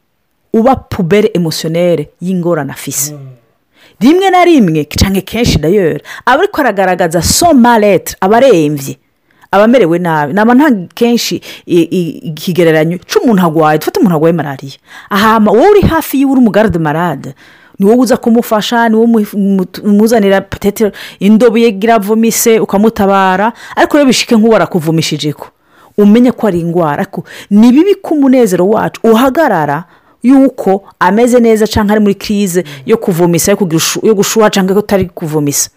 uba 0.54 0.76
pubere 0.76 1.32
emosiyonere 1.34 2.10
y'ingorane 2.22 2.72
afise. 2.72 3.14
Rimwe 4.00 4.30
na 4.30 4.46
rimwe 4.46 4.84
cyangwa 4.86 5.22
kenshi 5.22 5.58
dayeri 5.58 6.02
aba 6.26 6.40
ariko 6.44 6.62
aragaragaza 6.62 7.22
somarete 7.22 8.16
aba 8.22 8.38
arembye 8.38 8.98
aba 9.52 9.64
amerewe 9.64 10.00
nabi. 10.00 10.34
Naba 10.34 10.54
nta 10.54 10.72
kenshi 10.96 11.42
ikigereranyo 11.66 12.98
cy'umuntu 13.08 13.42
arwaye 13.42 13.78
dufate 13.80 14.00
umuntu 14.00 14.16
arwaye 14.16 14.34
malariya. 14.34 14.78
Aha 15.10 15.40
wowe 15.40 15.70
uri 15.70 15.82
hafi 15.82 16.18
yiwe 16.20 16.32
uri 16.32 16.40
umugarade 16.42 16.80
marade 16.80 17.34
ni 17.80 17.86
wowe 17.86 17.98
uza 18.00 18.18
kumufasha 18.18 18.90
ni 18.90 18.96
wowe 18.96 19.26
umuzanira 19.84 20.42
petete 20.42 20.92
indobo 21.20 21.58
ye 21.58 21.70
iravumise 21.70 22.60
ukamutabara 22.60 23.54
ariko 23.76 23.98
rero 23.98 24.08
bishike 24.08 24.36
nk'uwo 24.36 24.56
arakuvumishije 24.56 25.34
ko 25.34 25.48
umenye 25.98 26.32
ko 26.32 26.48
ari 26.48 26.60
indwara 26.60 27.06
ni 27.50 27.72
bibi 27.72 27.96
ko 27.96 28.16
umunezero 28.16 28.68
wacu. 28.68 29.00
Uhagarara 29.04 29.84
yuko 30.26 30.84
ameze 31.00 31.40
neza 31.40 31.68
cyangwa 31.68 31.92
ari 31.94 32.02
muri 32.02 32.16
kirize 32.16 32.64
yo 32.86 32.98
kuvomisa 32.98 33.52
yo 34.04 34.14
gushuha 34.16 34.50
cyangwa 34.50 34.76
utari 34.78 35.06
kuvomisa 35.06 35.70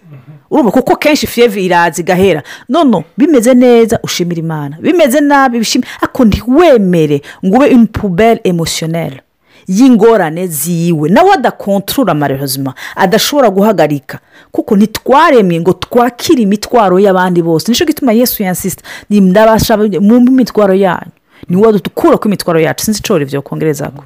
urumva 0.50 0.70
kuko 0.70 0.96
kenshi 0.96 1.26
fiyevi 1.26 1.64
iraza 1.66 2.00
igahera. 2.02 2.42
Nono 2.68 3.04
bimeze 3.16 3.54
neza 3.54 4.00
ushimira 4.02 4.40
imana. 4.40 4.76
Bimeze 4.80 5.20
nabi 5.20 5.58
bishimira 5.58 5.90
ariko 6.02 6.24
ntiwemere 6.24 7.22
ngo 7.46 7.56
ube 7.56 7.66
impuberi 7.68 8.40
emosiyoneri 8.44 9.20
y'ingorane 9.68 10.46
ziwe. 10.46 11.08
Nawe 11.08 11.32
adakontorora 11.32 12.12
amarehozima 12.12 12.74
adashobora 12.96 13.50
guhagarika. 13.50 14.18
Kuko 14.52 14.76
ntitwaremye 14.76 15.60
ngo 15.60 15.72
twakire 15.72 16.42
imitwaro 16.42 16.98
y'abandi 16.98 17.42
bose. 17.42 17.68
Nicyo 17.72 17.86
gituma 17.86 18.12
yesu 18.12 18.42
yansisita 18.42 18.82
ndabasha 19.10 19.76
mu 20.00 20.20
mitwaro 20.20 20.74
yanyu. 20.74 21.12
Ni 21.48 21.56
wowe 21.56 21.72
dukura 21.72 22.16
ku 22.18 22.28
imitwaro 22.28 22.60
yacu. 22.60 22.84
Sinzi 22.84 23.00
icyo 23.00 23.20
ibyo 23.20 23.42
kongereza 23.42 23.88
ko 23.90 24.04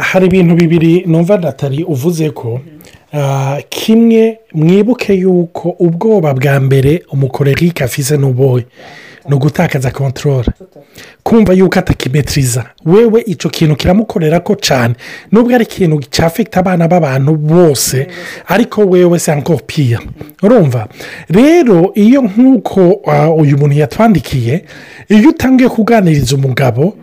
hari 0.00 0.26
ibintu 0.26 0.54
bibiri 0.54 1.04
numva 1.06 1.38
natali 1.38 1.84
uvuze 1.84 2.30
ko 2.30 2.60
kimwe 3.68 4.38
mwibuke 4.54 5.14
yuko 5.14 5.68
ubwoba 5.78 6.34
bwa 6.34 6.60
mbere 6.60 7.02
umukorerike 7.12 7.84
afise 7.84 8.16
n'uboye 8.16 8.66
ni 9.30 9.36
ugutakaza 9.36 9.90
kontorore 9.90 10.48
kumva 11.22 11.52
yuko 11.52 11.78
atakimetiriza 11.78 12.64
wewe 12.84 13.20
icyo 13.26 13.50
kintu 13.50 13.76
kiramukorera 13.76 14.40
ko 14.40 14.54
cyane 14.54 14.94
nubwo 15.32 15.54
ari 15.54 15.64
ikintu 15.64 16.00
cyafite 16.10 16.56
abana 16.58 16.88
b'abantu 16.88 17.36
bose 17.36 18.06
ariko 18.48 18.80
wewe 18.82 19.18
se 19.18 19.30
piya 19.66 20.00
urumva? 20.42 20.88
Rero 21.28 21.92
iyo 21.94 22.22
nk'uko 22.22 22.80
uyu 23.38 23.58
muntu 23.58 23.74
yatwandikiye 23.78 24.64
iyo 25.08 25.28
utangiye 25.30 25.68
kuganiriza 25.68 26.36
umugabo 26.36 26.96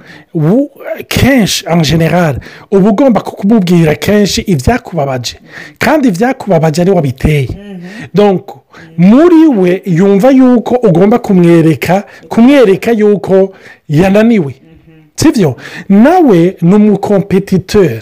kenshi 1.08 1.66
generale 1.82 2.40
uba 2.72 2.90
ugomba 2.90 3.22
kumubwira 3.22 3.96
kenshi 3.96 4.42
ibyakubabaje 4.42 5.40
kandi 5.80 6.08
ibyakubabaje 6.08 6.82
ari 6.82 6.92
wabiteye. 6.92 7.50
Muri 8.98 9.48
we 9.48 9.82
yumva 9.86 10.32
yuko 10.32 10.76
ugomba 10.76 11.20
kumwereka 11.20 12.04
kumwereka 12.30 12.92
yuko 12.92 13.54
yananiwe. 13.90 14.56
Sibyo? 15.16 15.56
Nawe 15.90 16.56
ni 16.62 16.76
umukompetiteri 16.76 18.02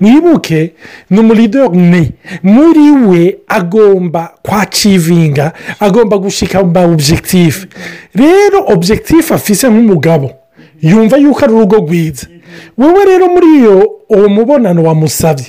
mwibuke 0.00 0.72
ni 1.10 1.20
umuridoni 1.20 2.10
muri 2.42 2.90
we 2.90 3.36
agomba 3.48 4.32
kwacivinga 4.42 5.52
agomba 5.80 6.18
gushyika 6.18 6.62
mu 6.64 6.92
objekitifu 6.92 7.66
rero 8.14 8.64
objekitifu 8.66 9.34
afise 9.34 9.68
nk'umugabo. 9.68 10.30
Yumva 10.82 11.16
yuko 11.16 11.44
ari 11.44 11.52
urugo 11.54 11.76
rwiza. 11.76 12.26
Wowe 12.78 13.04
rero 13.04 13.28
muri 13.28 13.46
iyo 13.58 13.90
uwo 14.10 14.28
mubonano 14.28 14.82
wamusabye. 14.82 15.46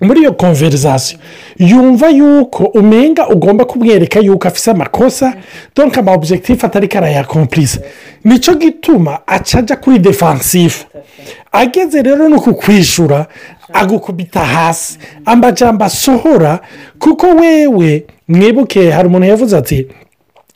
Muri 0.00 0.20
iyo 0.20 0.32
konverizasiyo 0.32 1.18
yumva 1.58 2.08
yuko 2.08 2.64
umenga 2.64 3.28
ugomba 3.28 3.64
kumwereka 3.64 4.20
yuko 4.20 4.48
afite 4.48 4.70
amakosa 4.70 5.34
donka 5.76 6.00
ama 6.00 6.12
objekitifu 6.12 6.66
atari 6.66 6.88
karayakompiriza 6.88 7.80
ni 8.24 8.38
cyo 8.38 8.54
gituma 8.54 9.18
aca 9.26 9.58
ajya 9.58 9.76
kuri 9.76 9.98
defansifu 9.98 10.86
ageze 11.52 12.02
rero 12.02 12.28
no 12.28 12.40
kukwishyura 12.40 13.26
agukubita 13.72 14.40
hasi. 14.40 14.98
Amajyamba 15.24 15.86
asohora 15.86 16.58
kuko 16.98 17.26
wewe 17.26 18.04
mwibuke 18.28 18.90
hari 18.90 19.08
umuntu 19.08 19.26
yavuze 19.26 19.56
ati 19.56 19.86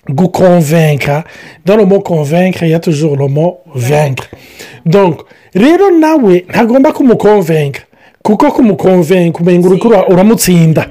gukonvenka 0.09 1.24
dore 1.66 1.83
konvenka 2.00 2.66
ya 2.66 2.78
tujuru 2.78 3.28
mo 3.28 3.57
venka 3.74 4.24
rero 5.54 5.90
nawe 5.90 6.44
ntagomba 6.48 6.92
kumukonvenka 6.92 7.80
kuko 8.24 8.50
kumukonvenka 8.52 9.38
umenya 9.40 9.68
uri 9.68 9.80
uramutsinda. 10.08 10.88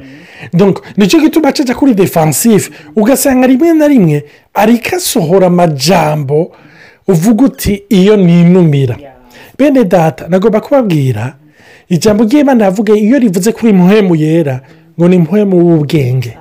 Nicyo 0.97 1.19
gituma 1.19 1.49
ajya 1.49 1.75
kuri 1.75 1.93
defansive 1.93 2.69
ugasanga 2.95 3.47
rimwe 3.47 3.73
na 3.73 3.87
rimwe 3.87 4.23
ariko 4.53 4.95
asohora 4.95 5.47
amajambo 5.47 6.51
uvuga 7.07 7.45
uti 7.45 7.83
iyo 7.89 8.17
ninumira. 8.17 8.97
Bene 9.57 9.83
data 9.83 10.27
nagomba 10.29 10.61
kubabwira 10.61 11.35
ijambo 11.89 12.23
ry'imana 12.23 12.65
yavuga 12.65 12.93
iyo 12.95 13.19
rivuze 13.19 13.51
kuri 13.51 13.73
muhemu 13.73 14.15
yera 14.15 14.61
ngo 14.99 15.07
ni 15.07 15.17
muhemu 15.17 15.57
w'ubwenge. 15.57 16.37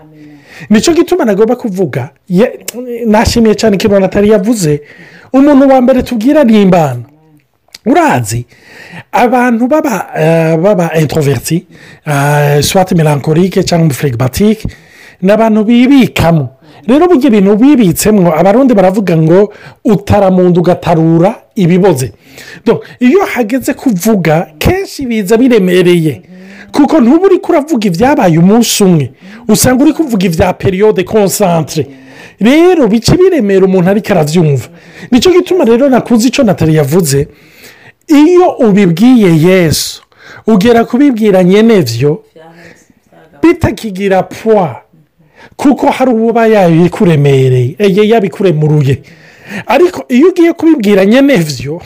Nicyo 0.70 0.92
gituma 0.94 1.24
nagomba 1.24 1.56
kuvuga 1.56 2.10
nashimiye 3.06 3.54
cyane 3.54 3.76
ikintu 3.76 4.00
natali 4.00 4.28
yavuze 4.30 4.82
umuntu 5.32 5.68
wa 5.68 5.80
mbere 5.80 6.02
tubwira 6.02 6.44
ni 6.44 6.62
imbana 6.62 7.02
urazi. 7.86 8.46
Abantu 9.12 9.66
baba 9.68 10.90
introverti 11.00 11.66
swate 12.62 12.94
melancholique 12.94 13.62
cyangwa 13.64 13.84
umufirigibatike 13.86 14.68
ni 15.22 15.30
abantu 15.32 15.64
bibikamo. 15.64 16.48
Rero 16.86 17.06
burya 17.06 17.26
ibintu 17.28 17.56
bibitsemo 17.56 18.32
abarundi 18.34 18.74
baravuga 18.74 19.16
ngo 19.16 19.52
utaramunda 19.84 20.60
ugatarura 20.60 21.34
ibiboze. 21.54 22.12
Iyo 23.00 23.24
hageze 23.34 23.74
kuvuga 23.74 24.46
kenshi 24.58 25.06
biza 25.06 25.36
biremereye. 25.36 26.22
Kuko 26.72 27.00
ntuba 27.00 27.26
uri 27.26 27.38
kuravuga 27.38 27.86
ibyabaye 27.86 28.38
umunsi 28.38 28.84
umwe. 28.84 29.12
Usanga 29.48 29.84
uri 29.84 29.92
kuvuga 29.92 30.26
ibya 30.26 30.52
periyode 30.52 31.04
konsantire 31.04 31.86
rero 32.40 32.88
bica 32.88 33.14
biremera 33.16 33.64
umuntu 33.66 33.90
ariko 33.90 34.12
arabyumva 34.12 34.66
ni 35.10 35.20
cyo 35.20 35.30
gituma 35.32 35.64
rero 35.64 35.88
nakuze 35.88 36.28
icyo 36.28 36.44
natali 36.44 36.74
yavuze 36.74 37.28
iyo 38.12 38.48
ubibwiye 38.66 39.30
yesu 39.48 40.02
ugera 40.46 40.84
kubibwira 40.84 41.44
nyenevyo 41.44 42.24
bitakigira 43.42 44.22
puwa 44.22 44.82
kuko 45.56 45.86
hari 45.90 46.10
uba 46.10 46.46
yabikuremereye 46.46 47.76
yabikuremuruye. 48.08 49.02
Ariko 49.66 50.04
iyo 50.08 50.28
ugiye 50.28 50.52
kubibwira 50.52 51.04
nyenevyo 51.06 51.80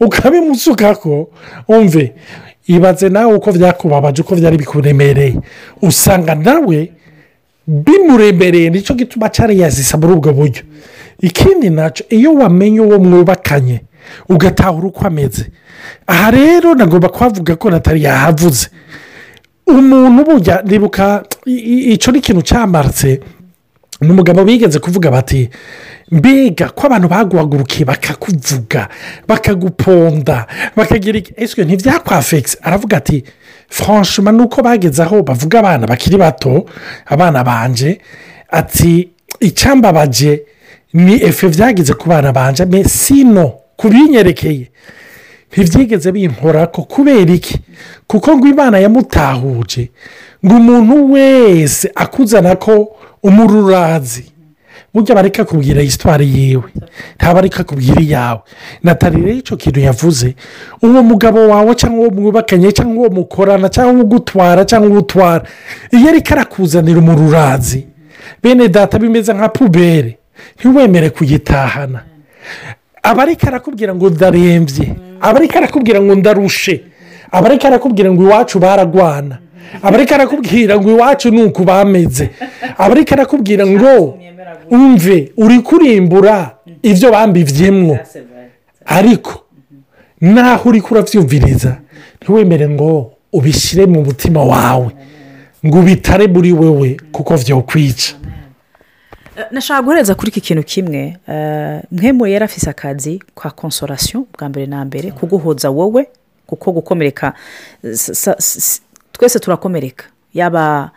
ukabimusuka 0.00 0.94
ko 0.94 1.30
umve 1.68 2.12
ibaze 2.66 3.08
nawe 3.08 3.34
uko 3.34 3.52
byakubabaje 3.52 4.22
uko 4.22 4.34
byari 4.36 4.56
bikuremereye. 4.56 5.36
Usanga 5.82 6.34
nawe 6.34 6.92
bimuremereye 7.66 8.70
ni 8.70 8.82
cyo 8.82 8.94
gituma 8.94 9.28
cyariyazisa 9.28 9.98
muri 9.98 10.12
ubwo 10.12 10.32
buryo. 10.32 10.62
Ikindi 11.20 11.70
na 11.70 11.90
cyo 11.90 12.04
iyo 12.08 12.34
wamenye 12.34 12.80
uwo 12.80 12.98
mwubakanye 12.98 13.80
ugatahura 14.28 14.86
uko 14.88 15.06
ameze 15.06 15.46
aha 16.06 16.30
rero 16.30 16.74
nagomba 16.74 17.08
kuhavuga 17.08 17.56
ko 17.56 17.70
natali 17.70 18.02
yahavuze. 18.04 18.68
Umuntu 19.66 20.24
burya 20.24 20.62
nibuka 20.66 21.22
icyo 21.46 22.12
ni 22.12 22.18
ikintu 22.18 22.42
cyamaritse 22.42 23.20
ni 24.00 24.10
umugabo 24.10 24.44
bigeze 24.44 24.78
kuvuga 24.78 25.10
bati 25.10 25.48
mbega 26.10 26.68
ko 26.74 26.86
abantu 26.86 27.08
baguhagurukiye 27.08 27.84
bakakuvuga 27.84 28.88
bakaguponda 29.28 30.46
bakagira 30.76 31.20
ese 31.36 31.64
ntibyakwafegisi 31.64 32.56
aravuga 32.62 32.96
ati 32.96 33.24
franchima 33.68 34.32
nuko 34.32 34.62
bageze 34.62 35.02
aho 35.02 35.22
bavuga 35.22 35.58
abana 35.58 35.86
bakiri 35.86 36.16
bato 36.16 36.66
abana 37.06 37.44
banje 37.44 38.00
ati 38.50 39.08
icyambabaje 39.40 40.42
ni 40.94 41.14
efe 41.22 41.48
byageze 41.48 41.94
ku 41.94 42.08
bana 42.08 42.32
banje 42.32 42.66
sino 42.88 43.52
ku 43.80 43.88
binyerekeye 43.88 44.68
ntibyigeze 45.52 46.12
binkora 46.12 46.66
ko 46.68 46.82
kubera 46.84 47.32
iki? 47.32 47.56
Kuko 48.06 48.36
ngo 48.36 48.46
imana 48.46 48.76
yamutahuje 48.78 49.90
ngo 50.44 50.54
umuntu 50.56 51.12
wese 51.12 51.90
akuzana 51.94 52.56
ko 52.56 52.92
umururazi. 53.22 54.24
Burya 54.94 55.14
bareka 55.14 55.44
kubwira 55.44 55.82
isitwari 55.82 56.26
yiwe 56.34 56.68
ntabareka 57.16 57.64
kubwira 57.64 58.00
iyawe. 58.02 58.40
Natali 58.82 59.16
rero 59.22 59.38
icyo 59.38 59.56
kintu 59.56 59.80
yavuze 59.80 60.34
uwo 60.82 61.02
mugabo 61.02 61.48
wawe 61.48 61.74
cyangwa 61.74 62.00
uwo 62.00 62.10
mwubakanye 62.10 62.72
cyangwa 62.72 62.96
uwo 63.06 63.10
mukorana 63.10 63.68
cyangwa 63.68 63.92
uwo 63.94 64.02
ugutwara 64.04 64.64
cyangwa 64.64 64.90
uwo 64.90 64.98
utwara 64.98 65.44
iyo 65.90 66.08
ariko 66.10 66.34
arakuzanira 66.34 66.98
umururazi 66.98 67.86
bene 68.42 68.68
data 68.68 68.98
bimeze 68.98 69.32
nka 69.34 69.48
pubere. 69.48 70.18
Ntiwemere 70.58 71.10
kuyitahana. 71.10 72.00
Aba 73.02 73.22
ariko 73.22 73.46
arakubwira 73.46 73.94
ngo 73.94 74.10
ndarembye. 74.10 74.94
Aba 75.20 75.38
ariko 75.38 75.58
arakubwira 75.58 76.00
ngo 76.00 76.14
ndarushe. 76.14 76.84
Aba 77.32 77.46
ariko 77.48 77.66
arakubwira 77.66 78.12
ngo 78.12 78.22
iwacu 78.22 78.58
baragwana. 78.58 79.38
Aba 79.82 79.96
ariko 79.98 80.14
arakubwira 80.14 80.78
ngo 80.80 80.90
iwacu 80.90 81.30
ni 81.30 81.42
uku 81.42 81.64
bameze. 81.64 82.30
Aba 82.78 82.92
ariko 82.94 83.14
arakubwira 83.14 83.66
ngo 83.66 84.18
umve 84.70 85.32
uri 85.36 85.58
kurimbura 85.60 86.56
ibyo 86.82 87.10
bambivyemwo. 87.12 87.98
Ariko 88.86 89.44
naho 90.20 90.68
uri 90.68 90.80
kurabyumviriza 90.80 91.76
ntiwemere 92.22 92.68
ngo 92.68 93.12
ubishyire 93.32 93.86
mu 93.86 94.04
mutima 94.04 94.44
wawe. 94.44 94.90
Ngo 95.66 95.78
ubitare 95.78 96.26
muri 96.26 96.52
wewe 96.52 96.96
kuko 97.12 97.36
byokwica 97.36 98.14
nashaka 99.50 99.82
guhereza 99.82 100.14
kuri 100.14 100.28
iki 100.28 100.40
kintu 100.40 100.62
kimwe. 100.62 101.16
Mwemwe 101.90 102.30
yari 102.32 102.44
afise 102.44 102.70
akazi 102.70 103.22
ka 103.34 103.50
konsorasiyo 103.50 104.26
bwa 104.38 104.48
mbere 104.48 104.66
na 104.66 104.84
mbere 104.84 105.10
kuguhuza 105.10 105.70
wowe 105.70 106.08
kuko 106.46 106.72
gukomereka 106.72 107.32
twese 109.12 109.38
turakomereka. 109.38 110.04
Yaba 110.34 110.90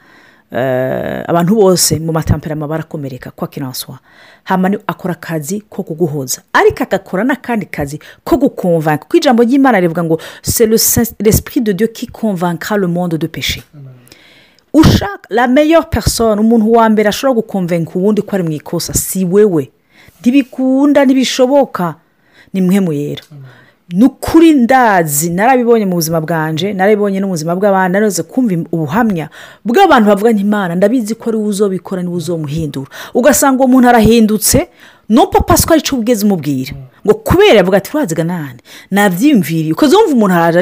abantu 1.27 1.55
bose 1.55 1.99
mu 1.99 2.11
matamperama 2.11 2.67
barakomereka 2.67 3.31
kwa 3.31 3.47
kiranswa 3.47 3.99
hano 4.43 4.79
akora 4.87 5.13
akazi 5.13 5.61
ko 5.69 5.83
kuguhuza. 5.83 6.41
Ariko 6.53 6.83
agakora 6.83 7.23
n'akandi 7.23 7.65
kazi 7.65 7.99
ko 8.23 8.37
gukomvanka 8.37 9.03
kuko 9.05 9.17
ijambo 9.17 9.43
ry'imana 9.43 9.79
rivuga 9.79 10.03
ngo 10.03 10.19
se 10.41 10.65
l'esprit 11.19 11.61
de 11.63 11.73
dieu 11.73 11.87
qui 11.87 12.07
convaincra 12.07 12.77
le 12.77 12.87
monde 12.87 13.17
de 13.17 13.27
péché. 13.27 13.63
Ushaka 14.73 15.27
la 15.29 15.47
meilleure 15.47 15.85
personne 15.89 16.41
umuntu 16.41 16.71
wa 16.71 16.89
mbere 16.89 17.09
ashobora 17.09 17.35
gukomvenga 17.41 17.91
uwundi 17.95 18.21
ko 18.21 18.35
ari 18.35 18.43
mu 18.43 18.51
ikosa 18.51 18.93
si 18.93 19.25
wewe. 19.25 19.69
Ntibikunda 20.19 21.05
ntibishoboka. 21.05 21.95
Ni 22.53 22.61
mwe 22.61 22.79
muyera. 22.79 23.23
Ni 23.89 24.03
ukuri 24.05 24.53
ndazi 24.53 25.29
narabibonye 25.29 25.85
mu 25.85 25.95
buzima 25.95 26.21
bwanje 26.21 26.73
narabibonye 26.73 27.19
no 27.19 27.27
mu 27.27 27.33
buzima 27.33 27.55
bw'abandi 27.55 27.93
naraze 27.93 28.23
kumva 28.23 28.55
ubuhamya 28.71 29.29
bw'abantu 29.65 30.07
bavuga 30.09 30.31
ntimana 30.33 30.75
ndabizi 30.75 31.15
ko 31.15 31.29
ari 31.29 31.37
we 31.37 31.43
uzobikora 31.47 32.01
ni 32.01 32.09
we 32.09 32.15
uzomuhindura. 32.15 32.89
Ugasanga 33.13 33.59
uwo 33.59 33.67
muntu 33.67 33.89
arahindutse 33.89 34.69
nuko 35.09 35.41
pasiko 35.43 35.73
ari 35.73 35.81
cyo 35.81 35.95
ubweze 35.97 36.25
umubwira 36.25 36.73
ngo 37.05 37.13
kubera 37.13 37.53
yavuga 37.59 37.77
ati 37.77 37.91
uraziga 37.93 38.23
nani 38.23 38.59
nabyiyumviriye 38.91 39.73
ukoze 39.73 39.95
wumva 39.95 40.13
umuntu 40.15 40.35
araje 40.35 40.59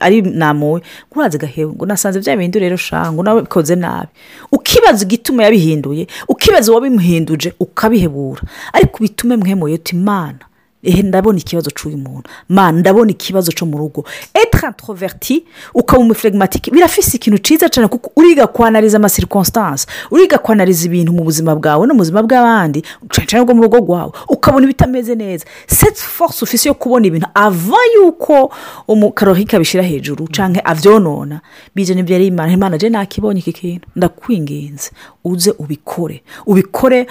ari 0.00 0.22
namuwe 0.22 0.80
ngo 0.80 1.20
uraziga 1.20 1.46
hewe 1.46 1.72
ngo 1.72 1.86
nasanze 1.86 2.20
bya 2.20 2.36
bindi 2.36 2.58
rero 2.58 2.76
shanga 2.76 3.12
ngo 3.12 3.22
nawe 3.22 3.40
bikoze 3.42 3.74
nabi. 3.76 4.08
Ukibaza 4.52 5.04
igituma 5.04 5.44
yabihinduye 5.44 6.06
ukibaza 6.28 6.72
uwabimuhinduje 6.72 7.52
ukabihebura. 7.60 8.42
Ariko 8.72 8.98
bitume 9.00 9.36
mwemuye 9.36 9.74
uti 9.74 9.96
imana 9.96 10.38
ehe 10.82 11.02
ndabona 11.02 11.38
ikibazo 11.38 11.70
cy'uyu 11.70 11.98
muntu. 11.98 12.30
Mana 12.48 12.78
ndabona 12.80 13.10
ikibazo 13.10 13.52
cyo 13.52 13.66
mu 13.66 13.78
rugo. 13.78 14.04
Etantroverti 14.34 15.44
ukaba 15.74 16.02
umuflegimatike 16.02 16.70
birafise 16.70 17.16
ikintu 17.16 17.38
cyiza 17.38 17.68
cyane 17.68 17.88
kuko 17.88 18.10
uriga 18.16 18.46
kwanariza 18.46 18.96
amasirikonsitansi 18.96 19.86
uriga 20.10 20.38
kwanariza 20.38 20.86
ibintu 20.86 21.12
mu 21.12 21.24
buzima 21.24 21.54
bwawe 21.56 21.86
no 21.86 21.94
mu 21.94 21.98
buzima 22.00 22.22
bw'abandi 22.22 22.82
cyane 23.26 23.44
bwo 23.44 23.54
mu 23.54 23.62
rugo 23.66 23.76
rwawe 23.82 24.12
ukabona 24.28 24.64
ibitameze 24.64 25.14
neza. 25.14 25.44
Seti 25.66 26.02
force 26.02 26.42
ufise 26.44 26.68
yo 26.68 26.74
kubona 26.74 27.06
ibintu 27.06 27.26
ava 27.34 27.76
yuko 27.94 28.52
umukarorike 28.88 29.56
abishyira 29.56 29.82
hejuru 29.84 30.28
cyangwa 30.30 30.64
abyonona 30.64 31.40
bijya 31.74 31.94
n'ibyo 31.94 32.12
yari 32.14 32.26
imana. 32.30 32.52
Imana 32.52 32.78
je 32.78 32.88
nakibonye 32.90 33.40
iki 33.40 33.52
kintu? 33.52 33.88
Ndakwinginze. 33.96 34.90
Uze 35.24 35.50
ubikore. 35.58 36.22
Ubikore 36.46 37.06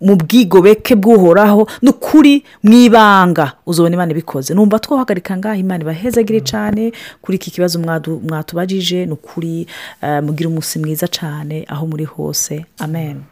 mu 0.00 0.16
bwigobeke 0.16 0.94
bw'uhoraho 0.94 1.66
ni 1.82 1.88
ukuri 2.18 2.42
mu 2.66 2.74
ibanga 2.74 3.52
uzabona 3.66 3.94
imana 3.94 4.10
ibikoze. 4.12 4.54
Numva 4.54 4.78
twahagarika 4.82 5.36
ngaho 5.38 5.54
imana 5.54 5.82
ibahezagire 5.86 6.40
cyane. 6.42 6.92
Kuri 7.22 7.36
iki 7.38 7.50
kibazo 7.50 7.78
mwatubajije 8.26 9.06
ni 9.06 9.12
ukuri 9.12 9.66
mugira 10.22 10.48
umunsi 10.50 10.78
mwiza 10.78 11.06
cyane 11.08 11.64
aho 11.68 11.86
muri 11.86 12.04
hose. 12.04 12.66
Amen. 12.78 13.22